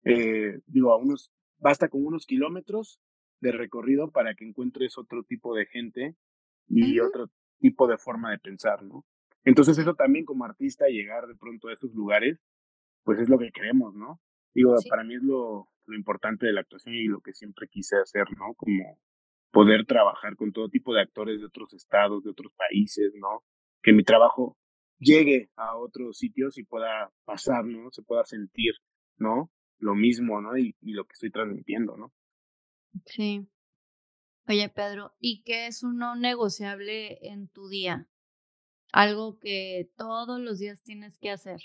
[0.05, 3.01] eh, digo, a unos basta con unos kilómetros
[3.41, 6.17] de recorrido para que encuentres otro tipo de gente
[6.69, 9.05] y otro tipo de forma de pensar, ¿no?
[9.45, 12.41] Entonces, eso también como artista, llegar de pronto a esos lugares,
[13.05, 14.21] pues, es lo que queremos, ¿no?
[14.55, 14.89] Digo, Sí.
[14.89, 18.25] para mí es lo lo importante de la actuación y lo que siempre quise hacer,
[18.37, 18.55] ¿no?
[18.55, 18.99] Como
[19.53, 23.45] poder trabajar con todo tipo de actores de otros estados, de otros países, ¿no?
[23.85, 24.57] Que mi trabajo
[24.99, 27.93] llegue a otros sitios y pueda pasar, ¿no?
[27.93, 28.75] Se pueda sentir,
[29.17, 29.49] ¿no?
[29.79, 30.57] Lo mismo, ¿no?
[30.57, 32.13] Y y lo que estoy transmitiendo, ¿no?
[33.05, 33.47] Sí.
[34.49, 38.09] Oye, Pedro, ¿y qué es un no negociable en tu día?
[38.93, 41.61] Algo que todos los días tienes que hacer.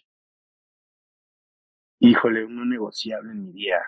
[1.99, 3.79] Híjole, un no negociable en mi día.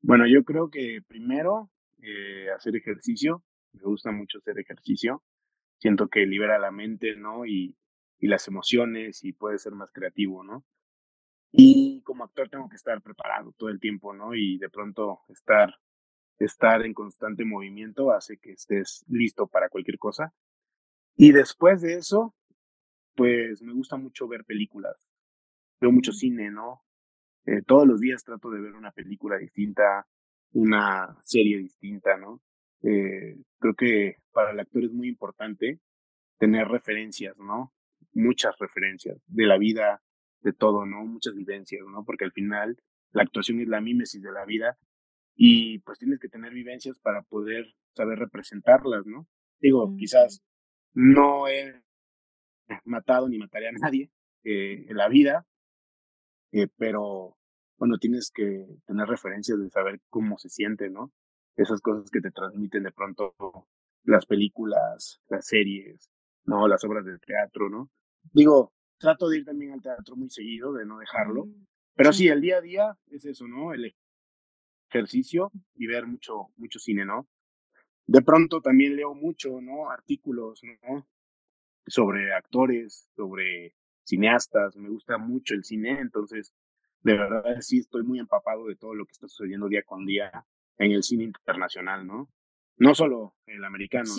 [0.00, 3.42] Bueno, yo creo que primero, eh, hacer ejercicio.
[3.72, 5.22] Me gusta mucho hacer ejercicio.
[5.80, 7.44] Siento que libera la mente, ¿no?
[7.44, 7.76] Y
[8.24, 10.64] y las emociones, y puedes ser más creativo, ¿no?
[11.56, 14.34] Y como actor tengo que estar preparado todo el tiempo, ¿no?
[14.34, 15.72] Y de pronto estar
[16.40, 20.34] estar en constante movimiento hace que estés listo para cualquier cosa.
[21.16, 22.34] Y después de eso,
[23.14, 25.08] pues, me gusta mucho ver películas.
[25.80, 26.14] Veo mucho Mm.
[26.14, 26.82] cine, ¿no?
[27.46, 30.08] Eh, todos los días trato de ver una película distinta,
[30.52, 32.40] una serie distinta, ¿no?
[32.82, 35.78] Eh, creo que para el actor es muy importante
[36.38, 37.72] tener referencias, ¿no?
[38.12, 40.02] Muchas referencias de la vida,
[40.44, 41.04] de todo, ¿no?
[41.04, 42.04] Muchas vivencias, ¿no?
[42.04, 42.78] Porque al final
[43.12, 44.78] la actuación es la mímesis de la vida
[45.34, 49.26] y, pues, tienes que tener vivencias para poder saber representarlas, ¿no?
[49.60, 50.44] Digo, quizás
[50.92, 51.82] no he
[52.84, 54.10] matado ni mataré a nadie,
[54.44, 55.46] eh, en la vida
[56.56, 57.36] eh, pero,
[57.78, 61.12] bueno, tienes que tener referencias de saber cómo se siente, ¿no?
[61.56, 63.34] Esas cosas que te transmiten de pronto
[64.04, 66.12] las películas, las series,
[66.44, 66.68] ¿no?
[66.68, 67.90] Las obras de teatro, ¿no?
[68.32, 72.28] Digo, trato de ir también al teatro muy seguido, de no dejarlo, Mm, pero sí.
[72.28, 73.72] el día a día es eso, ¿no?
[73.74, 73.94] El
[74.90, 77.26] ejercicio y ver mucho mucho cine, ¿no?
[78.06, 79.90] De pronto también leo mucho, ¿no?
[79.90, 81.06] Artículos, ¿no?
[81.86, 86.52] Sobre actores, sobre cineastas, me gusta mucho el cine, entonces,
[87.02, 90.30] de verdad, sí estoy muy empapado de todo lo que está sucediendo día con día
[90.78, 92.28] en el cine internacional, ¿no?
[92.76, 94.14] No solo el americano, ¿no?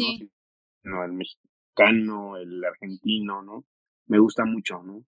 [0.83, 3.65] Sino el mexicano, el argentino, ¿no?
[4.07, 5.03] Me gusta mucho, ¿no?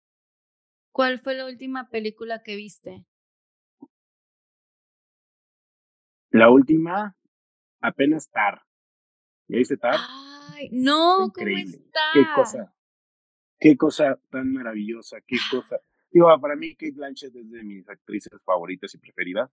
[0.92, 3.06] ¿Cuál fue la última película que viste?
[6.32, 7.16] La última,
[7.82, 8.62] apenas Tar.
[9.48, 9.96] ¿Ya viste Tar?
[10.54, 11.84] Ay, no, ¿cómo increíble.
[12.14, 12.34] Qué está?
[12.36, 12.74] cosa
[13.60, 15.80] qué cosa tan maravillosa, qué cosa
[16.12, 19.52] digo, para mí Cate Blanchett es de mis actrices favoritas y preferidas,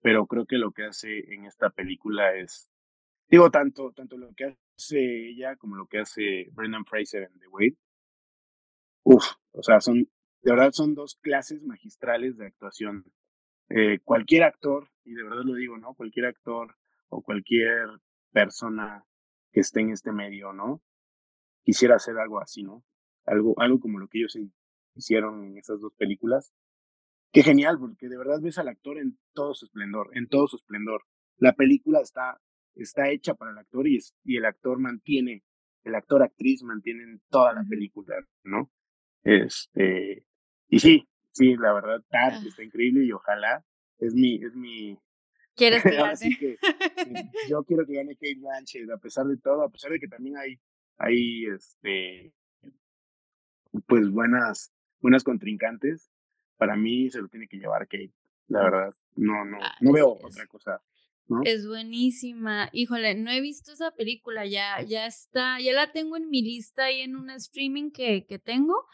[0.00, 2.70] pero creo que lo que hace en esta película es
[3.28, 7.48] digo, tanto tanto lo que hace ella como lo que hace Brendan Fraser en The
[7.48, 7.76] Whale
[9.06, 10.08] uf, o sea, son
[10.42, 13.04] de verdad son 2 clases magistrales de actuación.
[13.68, 15.94] Eh, cualquier actor, y de verdad lo digo, ¿no?
[15.94, 16.76] Cualquier actor
[17.08, 17.88] o cualquier
[18.32, 19.04] persona
[19.52, 20.82] que esté en este medio, ¿no?
[21.64, 22.84] Quisiera hacer algo así, ¿no?
[23.26, 24.36] Algo algo como lo que ellos
[24.94, 26.52] hicieron en esas 2 películas.
[27.32, 30.56] Qué genial, porque de verdad ves al actor en todo su esplendor, en todo su
[30.56, 31.02] esplendor.
[31.38, 32.40] La película está
[32.74, 35.44] está hecha para el actor y es y el actor mantiene
[35.84, 38.70] el actor, actriz mantienen toda la película, ¿no?
[39.26, 40.24] Este,
[40.68, 42.42] y sí, sí, la verdad, Tar Ah.
[42.46, 43.64] está increíble y ojalá
[43.98, 44.96] es mi es mi
[45.56, 46.16] ¿Quieres que ahora gane?
[46.16, 46.56] sí que,
[47.50, 50.36] yo quiero que gane Cate Blanchett, a pesar de todo, a pesar de que también
[50.36, 50.58] hay
[50.98, 52.32] hay, este
[53.86, 56.10] pues, buenas buenas contrincantes,
[56.56, 58.12] para mí se lo tiene que llevar Cate,
[58.48, 60.80] la verdad, no no no Ay, veo otra cosa.
[61.44, 62.68] Es buenísima.
[62.72, 66.90] Híjole, no he visto esa película, ya, ya está, ya la tengo en mi lista
[66.92, 68.86] y en un streaming que, que tengo,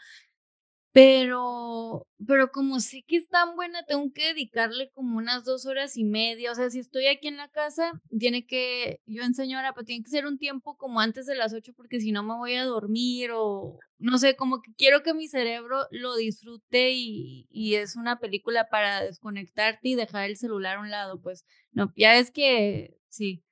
[0.93, 5.97] pero, pero como sé que es tan buena, tengo que dedicarle como unas dos horas
[5.97, 6.51] y media.
[6.51, 10.03] O sea, si estoy aquí en la casa, tiene que, yo en señora, pero tiene
[10.03, 12.65] que ser un tiempo como antes de las ocho, porque si no me voy a
[12.65, 17.95] dormir o no sé, como que quiero que mi cerebro lo disfrute y, y es
[17.95, 21.19] una película para desconectarte y dejar el celular a un lado.
[21.19, 23.43] Pues no, ya es que sí,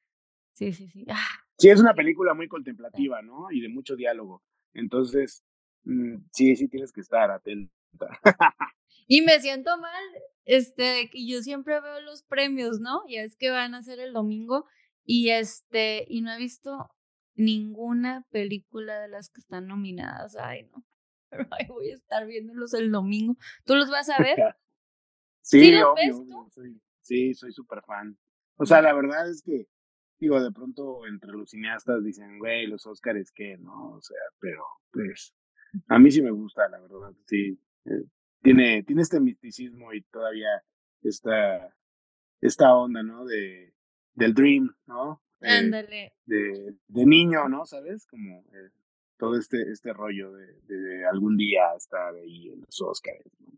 [0.54, 1.06] sí, sí, sí.
[1.10, 1.25] Ah.
[1.58, 3.51] Sí, es una película muy contemplativa, ¿no?
[3.51, 4.43] Y de mucho diálogo.
[4.73, 5.43] Entonces,
[6.32, 7.72] sí, sí tienes que estar atenta.
[9.08, 10.04] y me siento mal,
[10.46, 13.02] este, que yo siempre veo los premios, ¿no?
[13.08, 14.65] Ya es que van a ser el domingo
[15.04, 16.89] y este, y no he visto
[17.36, 20.36] ninguna película de las que están nominadas.
[20.36, 20.86] Ay, no.
[21.30, 23.36] Pero ahí voy a estar viéndolos el domingo.
[23.65, 24.38] ¿Tú los vas a ver?
[25.41, 28.17] sí, ¿Sí obvio, soy, sí, soy súper fan.
[28.58, 29.67] O sea, la verdad es que,
[30.20, 33.58] digo, de pronto entre los cineastas dicen, güey, los Óscares, ¿qué?
[33.58, 35.34] No, o sea, pero pues
[35.88, 37.60] a mí sí me gusta, la verdad, sí.
[37.86, 38.03] Eh,
[38.41, 40.63] tiene, tiene este misticismo y todavía
[41.03, 41.75] esta,
[42.41, 43.25] esta onda, ¿no?
[43.25, 43.73] De,
[44.13, 45.21] del dream, ¿no?
[45.41, 46.13] Eh, Ándale.
[46.25, 47.65] de, de, niño, ¿no?
[47.65, 48.05] ¿Sabes?
[48.07, 48.69] Como eh,
[49.17, 53.25] todo este, este rollo de, de, algún día estar ahí en los Oscars.
[53.39, 53.51] ¿no?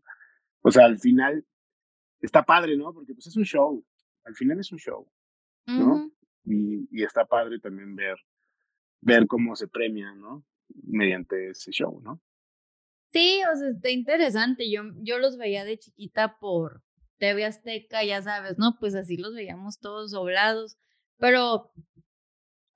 [0.62, 1.44] O sea, al final
[2.20, 2.92] está padre, ¿no?
[2.92, 3.84] Porque pues es un show.
[4.24, 5.06] Al final es un show,
[5.66, 6.10] ¿no?
[6.44, 8.16] y, y está padre también ver,
[9.02, 10.42] ver cómo se premia, ¿no?
[10.68, 12.20] Mediante ese show, ¿no?
[13.14, 14.70] Sí, o sea, está interesante.
[14.70, 16.82] Yo, yo los veía de chiquita por
[17.18, 18.76] TV Azteca, ya sabes, ¿no?
[18.80, 20.76] Pues así los veíamos todos doblados.
[21.18, 21.72] Pero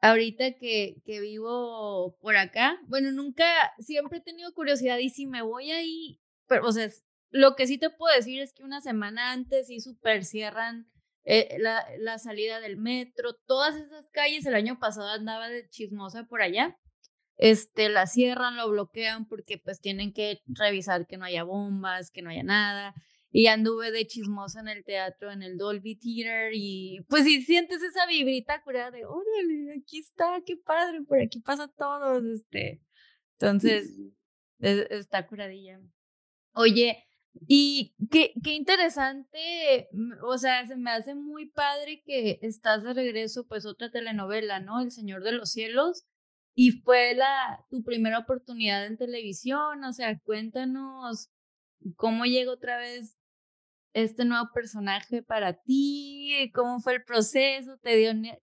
[0.01, 3.45] ahorita que, que vivo por acá, bueno, nunca,
[3.81, 6.89] siempre he tenido curiosidad y si me voy ahí, pero, o sea,
[7.31, 10.89] lo que sí te puedo decir es que una semana antes sí super cierran
[11.25, 16.25] eh, la, la salida del metro, todas esas calles, el año pasado andaba de chismosa
[16.25, 16.79] por allá
[17.39, 22.21] este, la cierran, lo bloquean porque pues tienen que revisar que no haya bombas, que
[22.21, 22.95] no haya nada.
[23.31, 27.83] Y anduve de chismosa en el teatro, en el Dolby Theater, y pues si sientes
[27.83, 32.81] esa vibrita cura de, órale, aquí está, qué padre, por aquí pasa todo, este.
[33.35, 33.95] Entonces,
[34.59, 35.79] está curadilla.
[36.55, 37.05] Oye,
[37.47, 42.95] y qué, qué interesante, mm, o sea, se me hace muy padre que estás de
[42.95, 44.81] regreso, pues otra telenovela, ¿no?
[44.81, 46.08] El Señor de los Cielos
[46.61, 51.31] y fue la, tu primera oportunidad en televisión, o sea, cuéntanos
[51.95, 53.17] cómo llegó otra vez
[53.93, 58.11] este nuevo personaje para ti, cómo fue el proceso, te dio,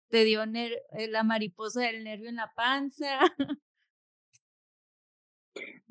[0.09, 3.21] te dio eh, la mariposa del nervio en la panza.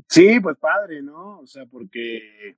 [0.09, 1.39] Sí, pues padre, ¿no?
[1.39, 2.57] O sea, porque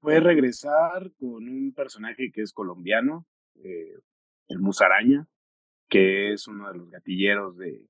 [0.00, 3.98] fue regresar con un personaje que es colombiano, eh,
[4.48, 5.28] el Musaraña,
[5.90, 7.86] que es uno de los gatilleros de,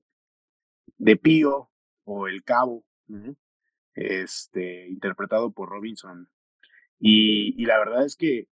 [0.97, 1.69] de Pío
[2.03, 2.85] o El Cabo,
[3.93, 6.29] este, interpretado por Robinson.
[6.99, 8.47] Y, y, la verdad es que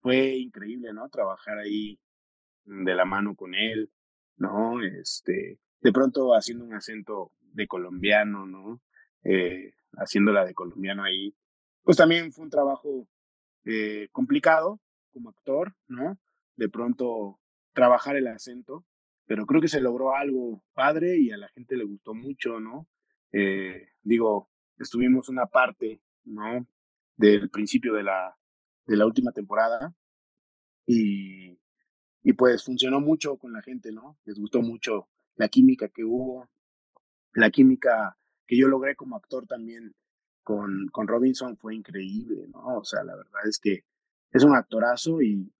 [0.00, 1.08] fue increíble, ¿no?
[1.08, 1.98] Trabajar ahí
[2.64, 3.90] de la mano con él,
[4.36, 4.82] ¿no?
[4.82, 8.80] Este, de pronto haciendo un acento de colombiano, ¿no?
[9.24, 11.34] Eh, haciéndola de colombiano ahí.
[11.82, 13.08] Pues también fue un trabajo
[13.64, 14.80] eh, complicado
[15.12, 16.18] como actor, ¿no?
[16.56, 17.40] De pronto
[17.72, 18.84] trabajar el acento,
[19.26, 22.88] pero creo que se logró algo padre y a la gente le gustó mucho, ¿no?
[23.32, 26.66] Eh, digo, estuvimos una parte, ¿no?
[27.16, 28.36] Del principio de la,
[28.86, 29.94] de la última temporada
[30.86, 31.58] y,
[32.22, 34.16] y pues funcionó mucho con la gente, ¿no?
[34.24, 36.48] Les gustó mucho la química que hubo,
[37.34, 39.94] la química que yo logré como actor también
[40.42, 42.78] con, con Robinson fue increíble, ¿no?
[42.78, 43.84] O sea, la verdad es que
[44.30, 45.52] es un actorazo y,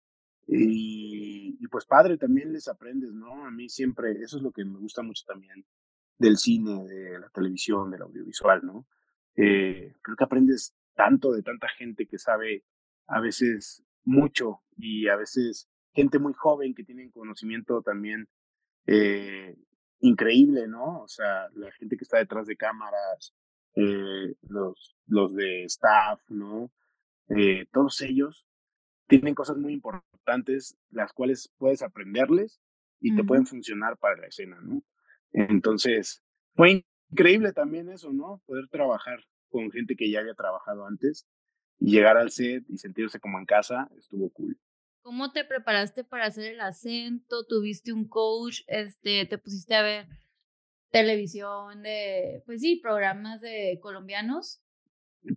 [0.46, 3.46] y, pues padre, también les aprendes, ¿no?
[3.46, 5.66] A mí siempre, eso es lo que me gusta mucho también
[6.18, 8.86] del cine, de la televisión, del audiovisual, ¿no?
[9.36, 12.64] Eh, creo que aprendes tanto de tanta gente que sabe
[13.06, 18.28] a veces mucho y a veces gente muy joven que tiene conocimiento también
[18.86, 19.56] eh,
[20.00, 21.02] increíble, ¿no?
[21.02, 23.34] O sea, la gente que está detrás de cámaras,
[23.74, 26.70] eh, los, los de staff, ¿no?
[27.28, 28.45] Eh, todos ellos
[29.06, 32.60] tienen cosas muy importantes, las cuales puedes aprenderles
[33.00, 34.82] y te pueden funcionar para la escena, ¿no?
[35.32, 36.22] Entonces,
[36.54, 38.42] fue increíble también eso, ¿no?
[38.46, 41.26] Poder trabajar con gente que ya había trabajado antes
[41.78, 44.58] y llegar al set y sentirse como en casa, estuvo cool.
[45.02, 47.44] ¿Cómo te preparaste para hacer el acento?
[47.46, 48.62] ¿Tuviste un coach?
[48.66, 50.06] Este, ¿Te pusiste a ver
[50.90, 54.62] televisión de, pues sí, programas de colombianos?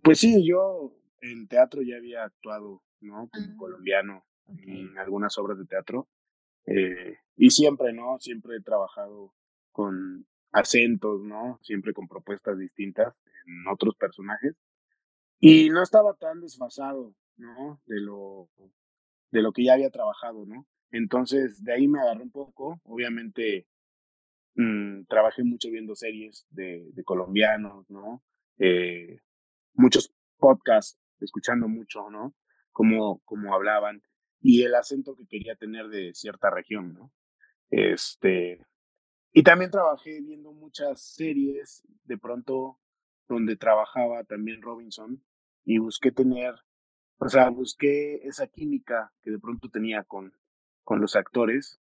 [0.02, 3.28] Pues sí, yo en teatro ya había actuado ¿no?
[3.28, 6.08] Como ah, colombiano en algunas obras de teatro.
[6.66, 8.18] Eh, y siempre, ¿no?
[8.18, 9.34] Siempre he trabajado
[9.72, 11.58] con acentos, ¿no?
[11.62, 13.14] Siempre con propuestas distintas
[13.46, 14.56] en otros personajes.
[15.38, 17.80] Y no estaba tan desfasado, ¿no?
[17.86, 18.50] De lo,
[19.30, 20.66] de lo que ya había trabajado, ¿no?
[20.90, 22.80] Entonces, de ahí me agarré un poco.
[22.84, 23.66] Obviamente,
[24.54, 28.22] mmm, trabajé mucho viendo series de, de colombianos, ¿no?
[28.58, 29.20] Eh,
[29.74, 32.34] muchos podcasts, escuchando mucho, ¿no?
[32.72, 34.02] Cómo, cómo hablaban
[34.40, 37.12] y el acento que quería tener de cierta región, ¿no?
[37.70, 38.66] Este,
[39.32, 42.78] y también trabajé viendo muchas series, de pronto,
[43.28, 45.22] donde trabajaba también Robinson,
[45.64, 46.54] y busqué tener,
[47.18, 50.32] o sea, busqué esa química que de pronto tenía con,
[50.82, 51.80] con los actores.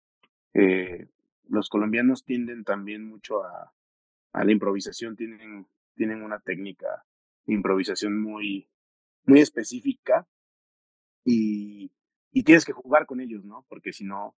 [0.53, 1.07] Eh,
[1.49, 3.73] los colombianos tienden también mucho a,
[4.33, 7.05] la improvisación, tienen, tienen una técnica
[7.45, 8.69] de improvisación muy,
[9.25, 10.27] muy específica
[11.23, 11.91] y,
[12.31, 13.65] y tienes que jugar con ellos, ¿no?
[13.69, 14.35] Porque si no,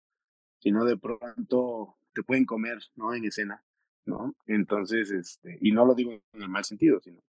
[0.60, 3.14] si no de pronto te pueden comer, ¿no?
[3.14, 3.64] En escena,
[4.06, 4.36] ¿no?
[4.46, 7.22] Entonces, este, y no lo digo en el mal sentido, sino,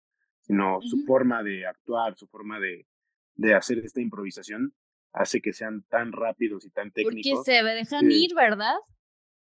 [0.43, 2.87] sino su forma de actuar, su forma de,
[3.35, 4.75] de hacer esta improvisación
[5.13, 7.41] hace que sean tan rápidos y tan técnicos.
[7.41, 8.75] Porque se dejan ir, ¿verdad?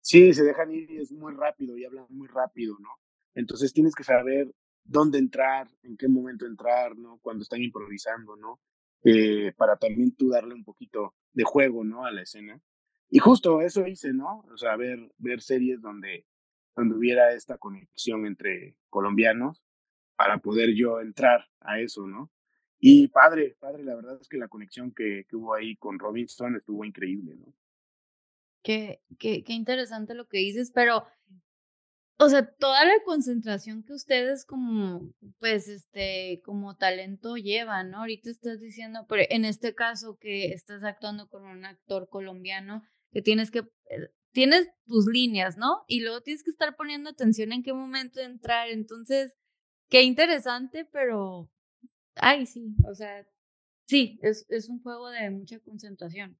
[0.01, 2.89] Sí, se dejan ir y es muy rápido y hablan muy rápido, ¿no?
[3.35, 4.49] Entonces tienes que saber
[4.83, 7.19] dónde entrar, en qué momento entrar, ¿no?
[7.21, 8.59] Cuando están improvisando, ¿no?
[9.03, 12.05] Eh, para también tú darle un poquito de juego, ¿no?
[12.05, 12.61] A la escena.
[13.09, 14.45] Y justo eso hice, ¿no?
[14.51, 16.25] O sea, ver, ver series donde,
[16.75, 19.63] donde hubiera esta conexión entre colombianos
[20.15, 22.29] para poder yo entrar a eso, ¿no?
[22.79, 26.55] Y padre, padre, la verdad es que la conexión que, que hubo ahí con Robinson
[26.55, 27.53] estuvo increíble, ¿no?
[28.61, 31.05] Qué, qué, qué interesante lo que dices, pero
[32.21, 35.09] o sea, toda la concentración que ustedes como,
[35.39, 37.99] pues, este, como talento llevan, ¿no?
[37.99, 43.21] Ahorita estás diciendo, pero en este caso que estás actuando con un actor colombiano, que
[43.21, 45.85] tienes que, eh, tienes tus líneas, ¿no?
[45.87, 48.69] Y luego tienes que estar poniendo atención en qué momento entrar.
[48.69, 49.33] Entonces,
[49.89, 51.49] qué interesante, pero,
[52.15, 53.25] ay, sí, o sea,
[53.85, 56.37] sí, es, es un juego de mucha concentración.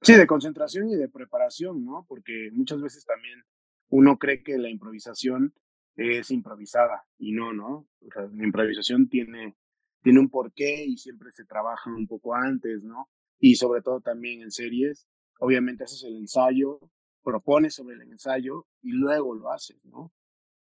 [0.00, 2.04] Sí, de concentración y de preparación, ¿no?
[2.08, 3.44] Porque muchas veces también
[3.92, 5.54] uno cree que la improvisación
[5.96, 7.86] es improvisada y no, ¿no?
[8.00, 9.54] la improvisación tiene,
[10.02, 13.10] tiene un porqué y siempre se trabaja un poco antes, ¿no?
[13.38, 15.06] Y sobre todo también en series,
[15.38, 16.80] obviamente haces el ensayo,
[17.22, 20.10] propones sobre el ensayo y luego lo haces, ¿no?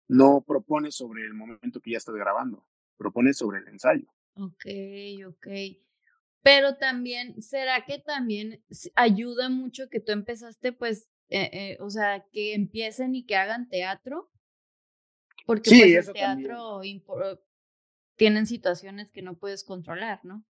[0.07, 2.67] No propones sobre el momento que ya estás grabando,
[2.99, 4.07] propones sobre el ensayo.
[4.35, 4.67] Ok,
[5.27, 5.47] ok.
[6.43, 8.63] Pero también, ¿será que también
[8.97, 13.69] ayuda mucho que tú empezaste pues eh, eh, o sea, que empiecen y que hagan
[13.69, 14.31] teatro.
[15.47, 16.81] Porque pues, el teatro
[18.15, 20.45] tienen situaciones que no puedes controlar, ¿no?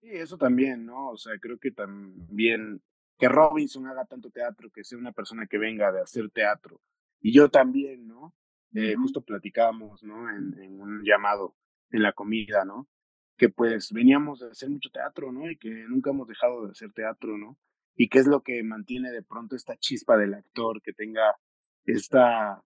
[0.00, 1.10] Sí, eso también, ¿no?
[1.10, 2.82] O sea, creo que también
[3.16, 6.80] que Robinson haga tanto teatro, que sea una persona que venga de hacer teatro.
[7.20, 8.34] Y yo también, ¿no?
[8.74, 10.28] Eh, justo platicábamos, ¿no?
[10.28, 11.54] En, en, un llamado
[11.92, 12.88] en la comida, ¿no?
[13.36, 15.48] Que pues veníamos de hacer mucho teatro, ¿no?
[15.48, 17.56] Y que nunca hemos dejado de hacer teatro, ¿no?
[17.94, 21.36] Y qué es lo que mantiene de pronto esta chispa del actor, que tenga
[21.84, 22.62] esta,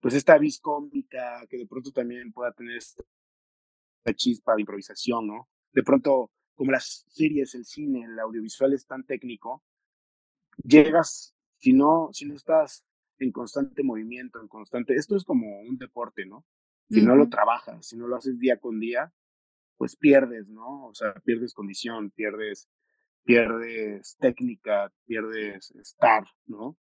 [0.00, 3.04] pues esta vis cómica, que de pronto también pueda tener esta
[4.14, 5.48] chispa de improvisación, ¿no?
[5.72, 9.62] De pronto, como las series, el cine, el audiovisual es tan técnico,
[10.62, 12.84] llegas, si no, si no estás
[13.18, 16.44] en constante movimiento, en constante, esto es como un deporte, ¿no?
[16.88, 19.12] Si no lo trabajas, si no lo haces día con día,
[19.76, 20.86] pues pierdes, ¿no?
[20.86, 22.68] O sea, pierdes condición, pierdes
[23.26, 26.78] pierdes técnica, pierdes estar, ¿no?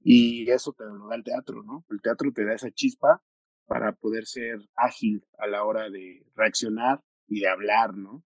[0.00, 1.84] Y eso te lo da el teatro, ¿no?
[1.90, 3.20] El teatro te da esa chispa
[3.66, 8.24] para poder ser ágil a la hora de reaccionar y de hablar, ¿no?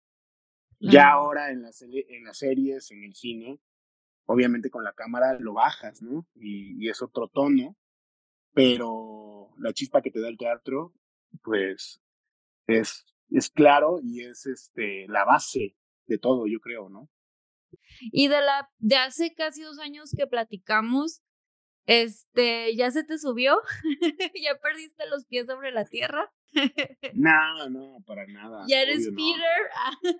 [0.80, 3.60] Ya ahora en las, en las series, en el cine,
[4.26, 6.26] obviamente con la cámara lo bajas, ¿no?
[6.34, 7.76] Y, y, es otro tono,
[8.52, 10.92] pero la chispa que te da el teatro,
[11.42, 12.02] pues
[12.66, 17.08] es, es claro y es este, la base de todo, yo creo, ¿no?
[18.12, 21.22] Y de la de hace casi dos años que platicamos,
[21.86, 23.60] este, ¿ya se te subió?
[24.42, 26.30] ¿Ya perdiste los pies sobre la tierra?
[27.14, 28.64] no, no, para nada.
[28.68, 30.14] ¿Ya eres Peter?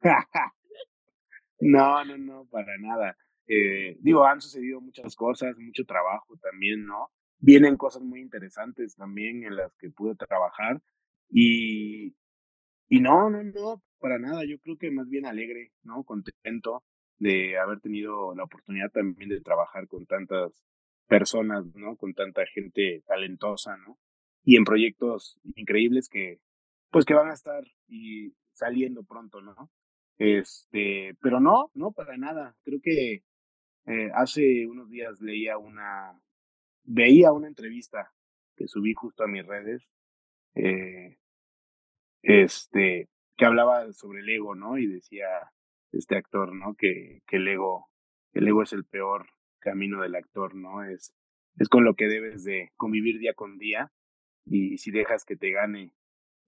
[1.60, 3.16] no, no, no, para nada.
[3.46, 7.10] Eh, digo, han sucedido muchas cosas, mucho trabajo también, ¿no?
[7.38, 10.82] Vienen cosas muy interesantes también en las que pude trabajar
[11.28, 12.16] y,
[12.88, 14.44] y no, no, no, para nada.
[14.44, 16.04] Yo creo que más bien alegre, ¿no?
[16.04, 16.84] Contento
[17.18, 20.64] de haber tenido la oportunidad también de trabajar con tantas
[21.08, 21.96] personas, ¿no?
[21.96, 23.98] Con tanta gente talentosa, ¿no?
[24.44, 26.38] Y en proyectos increíbles que,
[26.92, 29.72] pues que van a estar y saliendo pronto, ¿no?
[30.18, 32.54] Este, pero no, no para nada.
[32.62, 33.24] Creo que
[33.86, 36.16] eh, hace unos días leía una,
[36.84, 38.12] veía una entrevista
[38.54, 39.82] que subí justo a mis redes,
[40.54, 41.18] eh,
[42.22, 44.78] este, que hablaba sobre el ego, ¿no?
[44.78, 45.26] Y decía
[45.92, 46.74] este actor, ¿no?
[46.74, 47.88] Que, que el ego,
[48.32, 49.26] el ego es el peor
[49.58, 50.82] camino del actor, ¿no?
[50.84, 51.14] Es,
[51.56, 53.92] es con lo que debes de convivir día con día
[54.44, 55.92] y si dejas que te gane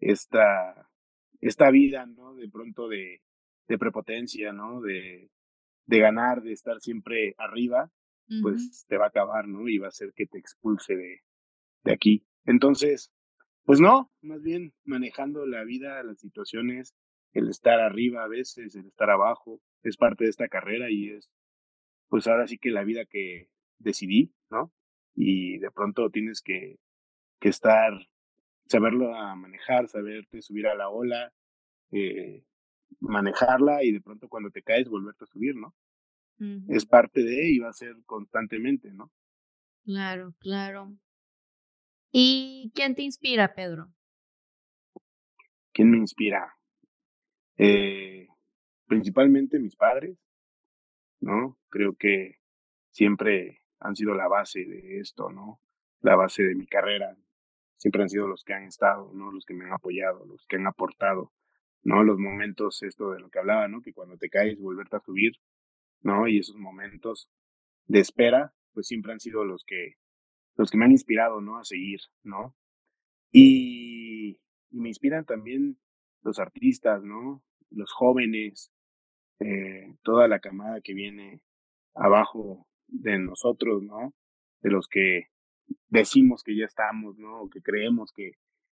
[0.01, 0.89] esta,
[1.41, 2.35] esta vida, ¿no?
[2.35, 3.23] De pronto de,
[3.67, 4.81] de prepotencia, ¿no?
[4.81, 5.31] De,
[5.87, 7.91] de ganar, de estar siempre arriba,
[8.43, 9.69] pues te va a acabar, ¿no?
[9.69, 11.23] Y va a hacer que te expulse de,
[11.85, 12.27] de aquí.
[12.45, 13.11] Entonces,
[13.69, 16.95] pues no, más bien manejando la vida, las situaciones,
[17.35, 21.29] el estar arriba a veces, el estar abajo, es parte de esta carrera y es,
[22.09, 24.73] pues ahora sí que la vida que decidí, ¿no?
[25.15, 26.79] Y de pronto tienes que,
[27.39, 27.93] que estar,
[28.65, 31.35] saberlo a manejar, saberte subir a la ola,
[31.91, 32.45] eh,
[33.01, 35.75] manejarla y de pronto cuando te caes volverte a subir, ¿no?
[36.69, 39.13] Es parte de y va a ser constantemente, ¿no?
[39.85, 40.97] Claro, claro.
[42.11, 43.93] ¿Y quién te inspira, Pedro?
[45.73, 46.55] ¿Quién me inspira?
[47.57, 48.27] Eh,
[48.87, 50.19] principalmente mis padres,
[51.21, 51.59] ¿no?
[51.69, 52.37] Creo que
[52.91, 55.61] siempre han sido la base de esto, ¿no?
[56.01, 57.17] La base de mi carrera.
[57.77, 59.31] Siempre han sido los que han estado, ¿no?
[59.31, 61.33] Los que me han apoyado, los que han aportado
[61.83, 62.03] ¿no?
[62.03, 63.83] Los momentos, esto de lo que hablaba, ¿no?
[63.83, 65.33] Que cuando te caes, volverte a subir,
[66.03, 66.29] ¿no?
[66.29, 67.31] Y esos momentos
[67.87, 69.97] de espera, pues siempre han sido los que,
[70.59, 71.59] los que me han inspirado, ¿no?
[71.59, 72.55] A seguir, ¿no?
[73.33, 74.39] Y,
[74.71, 75.79] me inspiran también
[76.23, 77.43] los artistas, ¿no?
[77.71, 78.71] Los jóvenes,
[79.41, 81.41] eh, toda la camada que viene
[81.95, 84.13] abajo de nosotros, ¿no?
[84.61, 85.29] De los que
[85.89, 87.43] decimos que ya estamos, ¿no?
[87.43, 88.33] O que creemos que,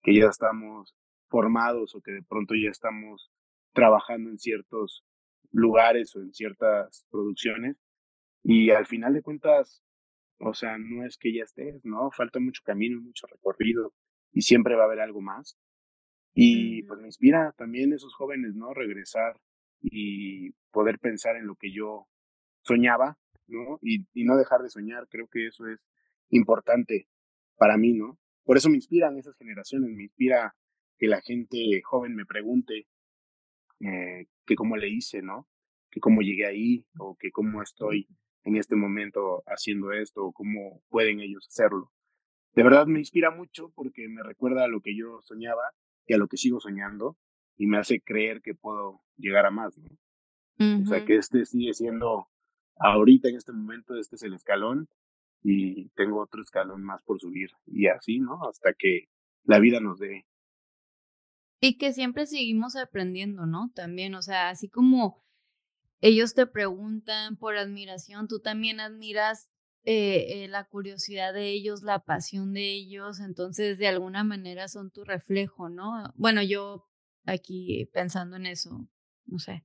[0.03, 0.95] que ya estamos
[1.29, 3.31] formados o que de pronto ya estamos
[3.73, 5.03] trabajando en ciertos
[5.51, 7.77] lugares o en ciertas producciones
[8.43, 9.83] y al final de cuentas,
[10.39, 12.11] o sea, no es que ya estés, ¿no?
[12.11, 13.93] Falta mucho camino, mucho recorrido
[14.31, 15.57] y siempre va a haber algo más.
[16.33, 18.73] Y pues me inspira también esos jóvenes, ¿no?
[18.73, 19.39] Regresar
[19.81, 22.07] y poder pensar en lo que yo
[22.61, 23.17] soñaba,
[23.47, 23.79] ¿no?
[23.81, 25.79] Y, y no dejar de soñar, creo que eso es
[26.29, 27.07] importante
[27.57, 28.17] para mí, ¿no?
[28.43, 30.55] Por eso me inspiran esas generaciones, me inspira
[30.97, 32.87] que la gente joven me pregunte
[33.79, 35.47] eh, que cómo le hice, ¿no?
[35.89, 38.07] Que cómo llegué ahí o que cómo estoy
[38.49, 41.91] en este momento haciendo esto o cómo pueden ellos hacerlo.
[42.53, 45.63] De verdad me inspira mucho porque me recuerda a lo que yo soñaba
[46.05, 47.15] y a lo que sigo soñando
[47.57, 49.89] y me hace creer que puedo llegar a más, ¿no?
[50.83, 52.27] O sea, que este sigue siendo
[52.75, 54.89] ahorita en este momento, este es el escalón
[55.41, 58.43] y tengo otro escalón más por subir y así, ¿no?
[58.43, 59.05] Hasta que
[59.45, 60.25] la vida nos dé
[61.61, 63.71] y que siempre seguimos aprendiendo, ¿no?
[63.75, 65.21] También, o sea, así como
[66.01, 69.49] ellos te preguntan por admiración, tú también admiras
[69.83, 74.91] eh, eh, la curiosidad de ellos, la pasión de ellos, entonces de alguna manera son
[74.91, 76.13] tu reflejo, ¿no?
[76.15, 76.85] Bueno, yo
[77.25, 78.87] aquí pensando en eso,
[79.25, 79.63] no sé.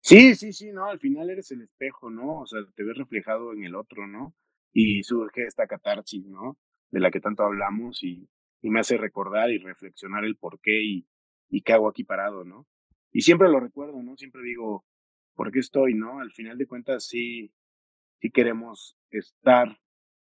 [0.00, 2.40] Sí, sí, sí, no, al final eres el espejo, ¿no?
[2.40, 4.34] O sea, te ves reflejado en el otro, ¿no?
[4.72, 6.58] Y surge esta catarsis, ¿no?
[6.90, 8.28] De la que tanto hablamos y,
[8.62, 11.06] me hace recordar y reflexionar el por qué y,
[11.50, 12.66] y qué hago aquí parado, ¿no?
[13.12, 14.16] Y siempre lo recuerdo, ¿no?
[14.16, 14.84] Siempre digo,
[15.34, 16.20] ¿por qué estoy, no?
[16.20, 17.52] Al final de cuentas, sí,
[18.20, 19.78] sí queremos estar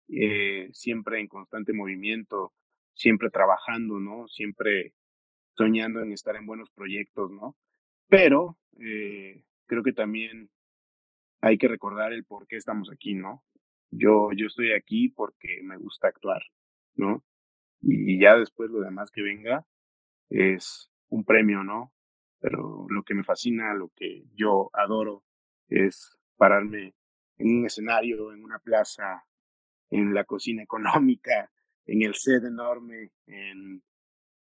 [0.08, 2.52] eh, siempre en constante movimiento,
[2.94, 4.28] siempre trabajando, ¿no?
[4.28, 4.94] Siempre
[5.56, 7.56] soñando en estar en buenos proyectos, ¿no?
[8.08, 10.50] Pero eh, creo que también
[11.40, 13.44] hay que recordar el por qué estamos aquí, ¿no?
[13.90, 16.42] Yo, yo estoy aquí porque me gusta actuar,
[16.96, 17.22] ¿no?
[17.86, 19.66] y ya después lo demás que venga
[20.30, 21.92] es un premio, ¿no?
[22.44, 25.24] Pero lo que me fascina, lo que yo adoro
[25.66, 26.94] es pararme
[27.38, 29.24] en un escenario, en una plaza,
[29.88, 31.50] en la cocina económica,
[31.86, 33.82] en el set enorme, en,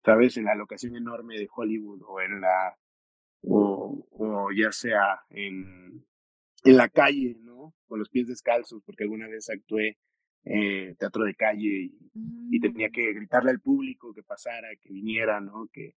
[0.06, 0.38] ¿sabes?
[0.38, 2.78] En la locación enorme de Hollywood o en la,
[3.42, 6.06] o, o ya sea en,
[6.66, 7.74] en la calle, ¿no?
[7.88, 9.98] Con los pies descalzos, porque alguna vez actué
[10.44, 12.92] eh, teatro de calle y, tenía mm.
[12.92, 15.68] que gritarle al público que pasara, que viniera, ¿no?
[15.74, 15.96] Que,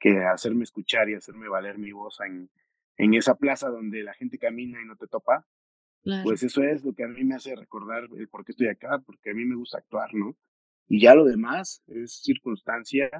[0.00, 2.50] que hacerme escuchar y hacerme valer mi voz en,
[2.96, 5.46] en esa plaza donde la gente camina y no te topa.
[6.24, 9.02] Pues eso es lo que a mí me hace recordar el por qué estoy acá,
[9.04, 10.34] porque a mí me gusta actuar, ¿no?
[10.88, 13.10] Y ya lo demás es circunstancia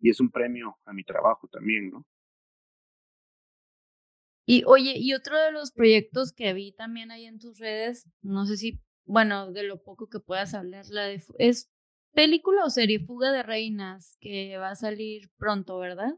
[0.00, 2.06] y es un premio a mi trabajo también, ¿no?
[4.46, 8.46] Y oye, y otro de los proyectos que vi también ahí en tus redes, no
[8.46, 8.80] sé si
[9.10, 11.68] bueno, de lo poco que puedas hablar, la de, es
[12.12, 16.12] película o serie Fuga de Reinas, que va a salir pronto, ¿verdad?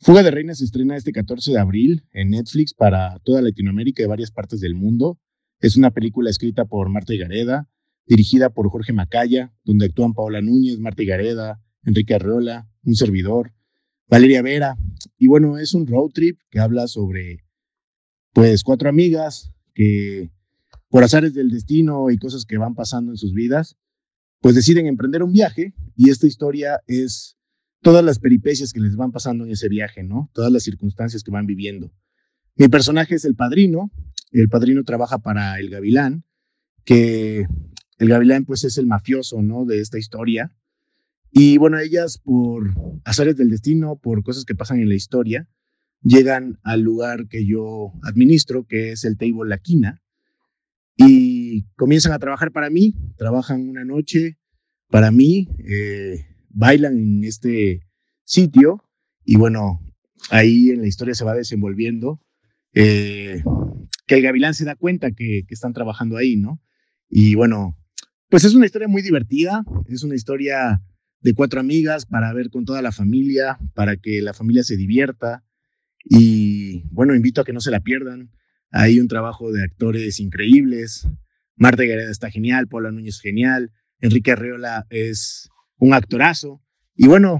[0.00, 4.06] Fuga de Reinas se estrena este 14 de abril en Netflix para toda Latinoamérica y
[4.06, 5.18] varias partes del mundo.
[5.60, 7.68] Es una película escrita por Marta Gareda,
[8.06, 13.52] dirigida por Jorge Macaya, donde actúan Paola Núñez, Marta Gareda, Enrique Arreola, un servidor,
[14.06, 14.76] Valeria Vera.
[15.18, 17.44] Y bueno, es un road trip que habla sobre,
[18.32, 20.30] pues, cuatro amigas que
[20.90, 23.76] por azares del destino y cosas que van pasando en sus vidas,
[24.40, 27.37] pues deciden emprender un viaje y esta historia es
[27.82, 30.30] todas las peripecias que les van pasando en ese viaje, ¿no?
[30.32, 31.92] Todas las circunstancias que van viviendo.
[32.56, 33.90] Mi personaje es el padrino,
[34.32, 36.24] el padrino trabaja para el gavilán,
[36.84, 37.46] que
[37.98, 39.64] el gavilán pues es el mafioso, ¿no?
[39.64, 40.52] De esta historia.
[41.30, 42.74] Y bueno, ellas por
[43.04, 45.48] azares del destino, por cosas que pasan en la historia,
[46.02, 49.60] llegan al lugar que yo administro, que es el Table La
[50.96, 54.36] y comienzan a trabajar para mí, trabajan una noche
[54.88, 57.80] para mí, eh, bailan en este
[58.24, 58.84] sitio
[59.24, 59.80] y bueno,
[60.30, 62.20] ahí en la historia se va desenvolviendo
[62.72, 63.42] eh,
[64.06, 66.60] que el gavilán se da cuenta que, están trabajando ahí, ¿no?
[67.08, 67.76] Y bueno,
[68.28, 70.82] pues es una historia muy divertida, es una historia
[71.20, 75.44] de cuatro amigas para ver con toda la familia, para que la familia se divierta
[76.04, 78.30] y bueno, invito a que no se la pierdan.
[78.70, 81.08] Hay un trabajo de actores increíbles.
[81.56, 86.60] Marta Gareda está genial, Paula Núñez genial, Enrique Arreola es un actorazo.
[86.94, 87.38] Y bueno,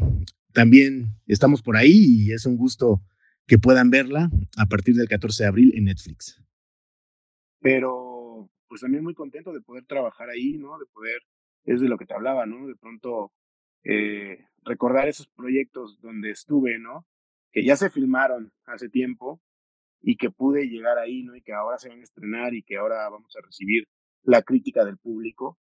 [0.52, 3.02] también estamos por ahí y es un gusto
[3.46, 6.42] que puedan verla a partir del 14 de abril en Netflix.
[7.60, 10.78] Pero pues también muy contento de poder trabajar ahí, ¿no?
[10.78, 11.20] De poder,
[11.64, 12.66] es de lo que te hablaba, ¿no?
[12.66, 13.32] De pronto
[13.84, 17.06] eh, recordar esos proyectos donde estuve, ¿no?
[17.50, 19.40] Que ya se filmaron hace tiempo
[20.00, 21.34] y que pude llegar ahí, ¿no?
[21.34, 23.84] Y que ahora se van a estrenar y que ahora vamos a recibir
[24.22, 25.58] la crítica del público,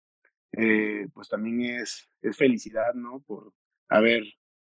[0.52, 3.20] eh, pues también es, es felicidad, ¿no?
[3.20, 3.52] Por
[3.88, 4.22] haber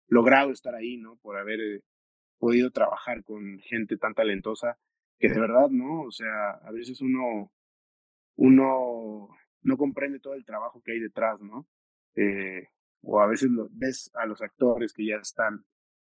[0.07, 1.17] logrado estar ahí, ¿no?
[1.17, 1.81] Por haber eh,
[2.39, 4.77] podido trabajar con gente tan talentosa
[5.19, 6.03] que de verdad, ¿no?
[6.03, 7.51] O sea, a veces uno,
[8.35, 9.29] uno
[9.63, 11.67] no comprende todo el trabajo que hay detrás, ¿no?
[12.15, 12.67] Eh,
[13.01, 15.65] o a veces ves a los actores que ya están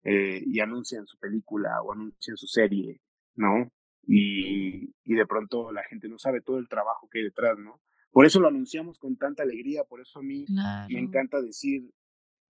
[0.04, 3.00] eh, y anuncian su película o anuncian su serie
[3.36, 3.70] ¿no?
[4.06, 7.80] Y, y de pronto la gente no sabe todo el trabajo que hay detrás, ¿no?
[8.16, 10.46] Por eso lo anunciamos con tanta alegría, por eso a mí
[10.88, 11.90] me encanta decir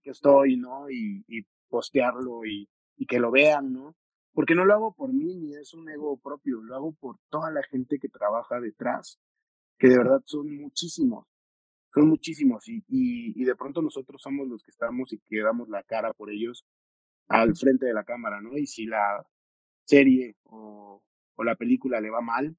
[0.05, 0.89] que estoy, ¿no?
[0.89, 3.97] Y, y postearlo y, y, que lo vean, ¿no?
[4.33, 7.51] Porque no lo hago por mí ni es un ego propio, lo hago por toda
[7.51, 9.19] la gente que trabaja detrás,
[9.77, 11.27] que de verdad son muchísimos,
[11.93, 15.69] son muchísimos y, y, y de pronto nosotros somos los que estamos y que damos
[15.69, 16.65] la cara por ellos
[17.27, 18.57] al frente de la cámara, ¿no?
[18.57, 19.27] Y si la
[19.85, 21.03] serie o,
[21.35, 22.57] o la película le va mal,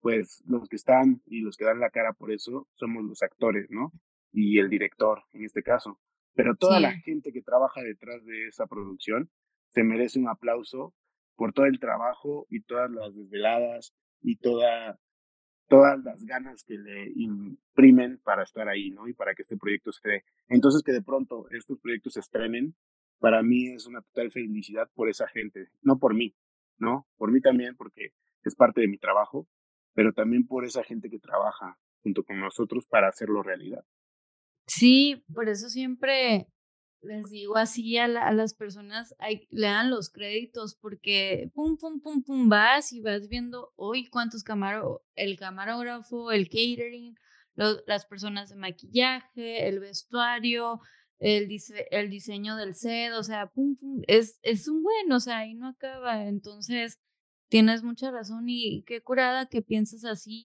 [0.00, 3.70] pues los que están y los que dan la cara por eso somos los actores,
[3.70, 3.92] ¿no?
[4.32, 5.98] Y el director, en este caso.
[6.34, 9.30] Pero toda la gente que trabaja detrás de esa producción
[9.68, 10.94] se merece un aplauso
[11.34, 14.98] por todo el trabajo y todas las desveladas y toda,
[15.68, 19.08] todas las ganas que le imprimen para estar ahí, ¿no?
[19.08, 20.24] Y para que este proyecto se dé.
[20.48, 22.74] Entonces, que de pronto estos proyectos se estrenen,
[23.18, 26.34] para mí es una total felicidad por esa gente, no por mí,
[26.78, 27.06] ¿no?
[27.16, 29.46] Por mí también, porque es parte de mi trabajo,
[29.96, 33.82] pero también por esa gente que trabaja junto con nosotros para hacerlo realidad.
[34.66, 36.48] Sí, por eso siempre
[37.00, 39.14] les digo así a, las personas,
[39.48, 44.42] le dan los créditos porque pum, pum, pum, pum, vas y vas viendo hoy cuántos
[44.42, 47.14] camarógrafos, el camarógrafo, el catering,
[47.54, 50.80] las personas de maquillaje, el vestuario,
[51.20, 51.48] el,
[51.90, 55.54] el diseño del set, o sea, pum, pum, es, es un buen, o sea, ahí
[55.54, 56.26] no acaba.
[56.26, 57.00] Entonces,
[57.48, 60.48] tienes mucha razón y qué curada que piensas así.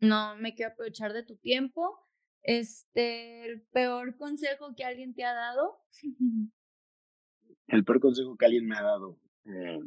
[0.00, 2.00] No me quiero aprovechar de tu tiempo.
[2.42, 5.80] Este, el peor consejo que alguien te ha dado.
[7.68, 9.18] el peor consejo que alguien me ha dado.
[9.46, 9.80] Eh,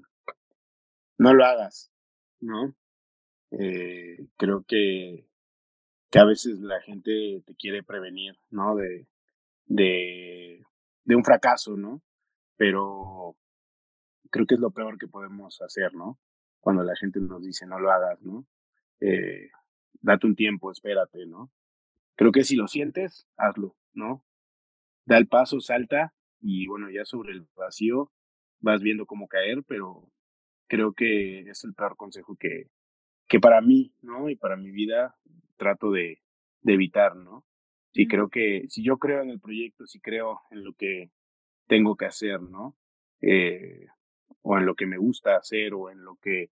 [1.17, 1.91] no lo hagas,
[2.39, 2.75] ¿no?
[3.51, 5.27] Eh, creo que,
[6.09, 8.75] que a veces la gente te quiere prevenir, ¿no?
[8.75, 9.07] De,
[9.65, 10.63] de,
[11.03, 12.01] de un fracaso, ¿no?
[12.55, 13.35] Pero
[14.29, 16.19] creo que es lo peor que podemos hacer, ¿no?
[16.67, 18.45] Cuando la gente nos dice no lo hagas, ¿no?
[18.99, 19.51] Eh,
[20.01, 21.49] date un tiempo, espérate, ¿no?
[22.17, 24.25] Creo que si lo sientes, hazlo, ¿no?
[25.05, 28.11] Da el paso, salta y bueno, ya sobre el vacío
[28.59, 30.11] vas viendo cómo caer, pero
[30.67, 32.67] creo que es el peor consejo que,
[33.29, 34.29] que para mí, ¿no?
[34.29, 35.15] Y para mi vida
[35.55, 36.21] trato de,
[36.63, 37.45] de evitar, ¿no?
[37.93, 41.11] Sí, creo que si yo creo en el proyecto, si creo en lo que
[41.67, 42.75] tengo que hacer, ¿no?
[43.21, 43.87] Eh,
[44.41, 46.51] o en lo que me gusta hacer o en lo que,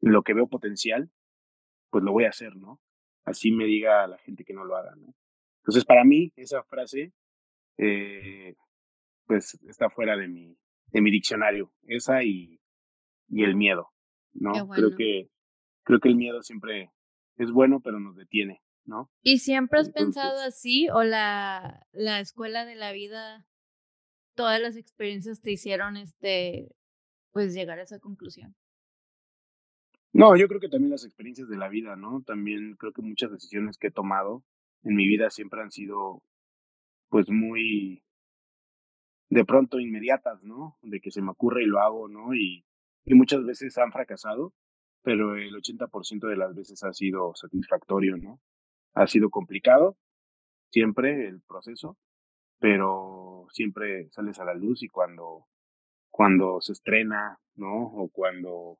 [0.00, 1.10] lo que veo potencial,
[1.90, 2.80] pues lo voy a hacer, ¿no?
[3.24, 5.14] Así me diga a la gente que no lo haga, ¿no?
[5.58, 7.12] Entonces, para mí, esa frase,
[7.76, 8.54] eh,
[9.26, 12.60] pues está fuera de mi, de mi diccionario, esa y,
[13.28, 13.90] y el miedo,
[14.32, 14.68] ¿no?
[14.68, 15.30] Creo que,
[15.84, 16.90] creo que el miedo siempre
[17.36, 19.10] es bueno, pero nos detiene, ¿no?
[19.22, 23.46] ¿Y siempre has pensado así o la, la escuela de la vida,
[24.34, 26.74] todas las experiencias te hicieron este,
[27.32, 28.56] pues llegar a esa conclusión?
[30.12, 32.22] No, yo creo que también las experiencias de la vida, ¿no?
[32.26, 34.42] También creo que muchas decisiones que he tomado
[34.82, 36.22] en mi vida siempre han sido,
[37.10, 38.02] pues, muy
[39.30, 40.76] de pronto inmediatas, ¿no?
[40.82, 42.34] De que se me ocurre y lo hago, ¿no?
[42.34, 42.64] Y,
[43.04, 44.52] y muchas veces han fracasado,
[45.02, 48.40] pero el 80% de las veces ha sido satisfactorio, ¿no?
[48.94, 49.96] Ha sido complicado,
[50.70, 51.96] siempre el proceso,
[52.58, 55.46] pero siempre sales a la luz y cuando,
[56.10, 57.84] cuando se estrena, ¿no?
[57.86, 58.78] O cuando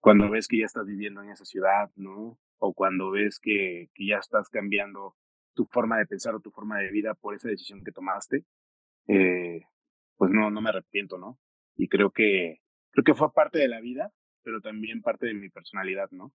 [0.00, 2.38] cuando ves que ya estás viviendo en esa ciudad, ¿no?
[2.58, 5.16] O cuando ves que, que ya estás cambiando
[5.54, 8.44] tu forma de pensar o tu forma de vida por esa decisión que tomaste,
[9.08, 9.62] eh,
[10.16, 11.38] pues no, no me arrepiento, ¿no?
[11.76, 15.48] Y creo que, creo que fue parte de la vida, pero también parte de mi
[15.48, 16.32] personalidad, ¿no?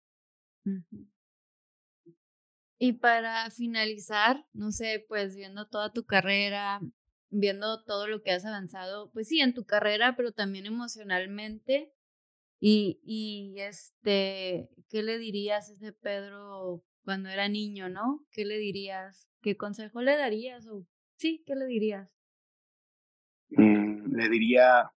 [2.80, 6.82] Y para finalizar, no sé, pues viendo toda tu carrera,
[7.30, 11.94] viendo todo lo que has avanzado, pues sí, en tu carrera, pero también emocionalmente,
[12.66, 18.26] y, y este, ¿qué le dirías a ese Pedro cuando era niño, no?
[18.32, 19.28] ¿Qué le dirías?
[19.42, 20.66] ¿Qué consejo le darías?
[21.18, 22.10] Sí, ¿qué le dirías?
[23.50, 24.94] Mm, le diría,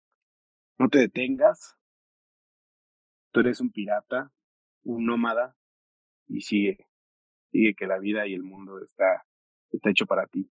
[0.78, 1.76] no te detengas,
[3.32, 4.32] tú eres un pirata,
[4.84, 5.58] un nómada,
[6.28, 6.88] y sigue,
[7.52, 9.26] sigue que la vida y el mundo está,
[9.72, 10.52] está hecho para ti.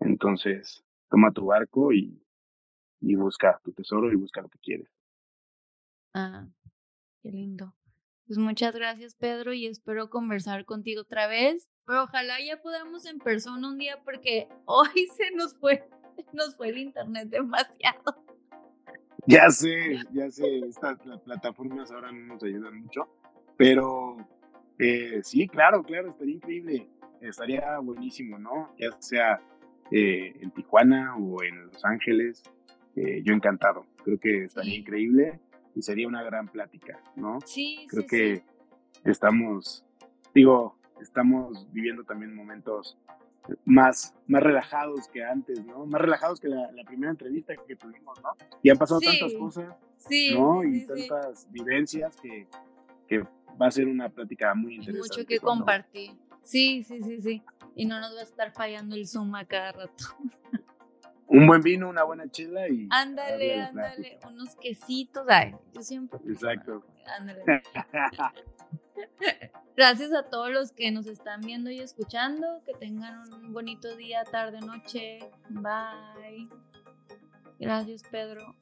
[0.00, 2.22] Entonces, toma tu barco y,
[3.00, 5.01] y busca tu tesoro y busca lo que quieres.
[6.14, 6.46] Ah,
[7.22, 7.74] qué lindo.
[8.26, 11.68] Pues muchas gracias, Pedro, y espero conversar contigo otra vez.
[11.86, 15.88] Pero ojalá ya podamos en persona un día porque hoy se nos fue,
[16.32, 18.24] nos fue el internet demasiado.
[19.26, 23.08] Ya sé, ya sé, estas plataformas ahora no nos ayudan mucho,
[23.56, 24.16] pero
[24.80, 26.88] eh, sí, claro, claro, estaría increíble,
[27.20, 28.74] estaría buenísimo, ¿no?
[28.78, 29.40] Ya sea
[29.92, 32.42] eh, en Tijuana o en Los Ángeles,
[32.96, 35.40] eh, yo encantado, creo que estaría increíble
[35.74, 37.38] y sería una gran plática, ¿no?
[37.44, 38.44] Sí, Creo que
[39.04, 39.84] estamos,
[40.34, 42.98] digo, estamos viviendo también momentos
[43.64, 45.86] más, más relajados que antes, ¿no?
[45.86, 48.30] Más relajados que la, primera entrevista que tuvimos, ¿no?
[48.62, 49.74] Y han pasado tantas cosas,
[50.34, 50.64] ¿no?
[50.64, 52.46] Y tantas vivencias que,
[53.08, 53.24] que
[53.60, 55.16] va a ser una plática muy interesante.
[55.16, 56.12] Mucho que compartir.
[56.42, 57.42] Sí, sí, sí, sí.
[57.74, 60.04] Y no nos va a estar fallando el Zoom a cada rato.
[61.28, 62.88] un buen vino, una buena chela y.
[62.90, 65.24] Ándale, ándale, unos quesitos.
[65.28, 66.20] Ay, yo siempre.
[66.28, 66.84] Exacto.
[67.18, 67.42] Ándale.
[69.76, 72.62] Gracias a todos los que nos están viendo y escuchando.
[72.64, 75.30] Que tengan un bonito día, tarde, noche.
[75.48, 76.48] Bye.
[77.58, 78.54] Gracias, Pedro.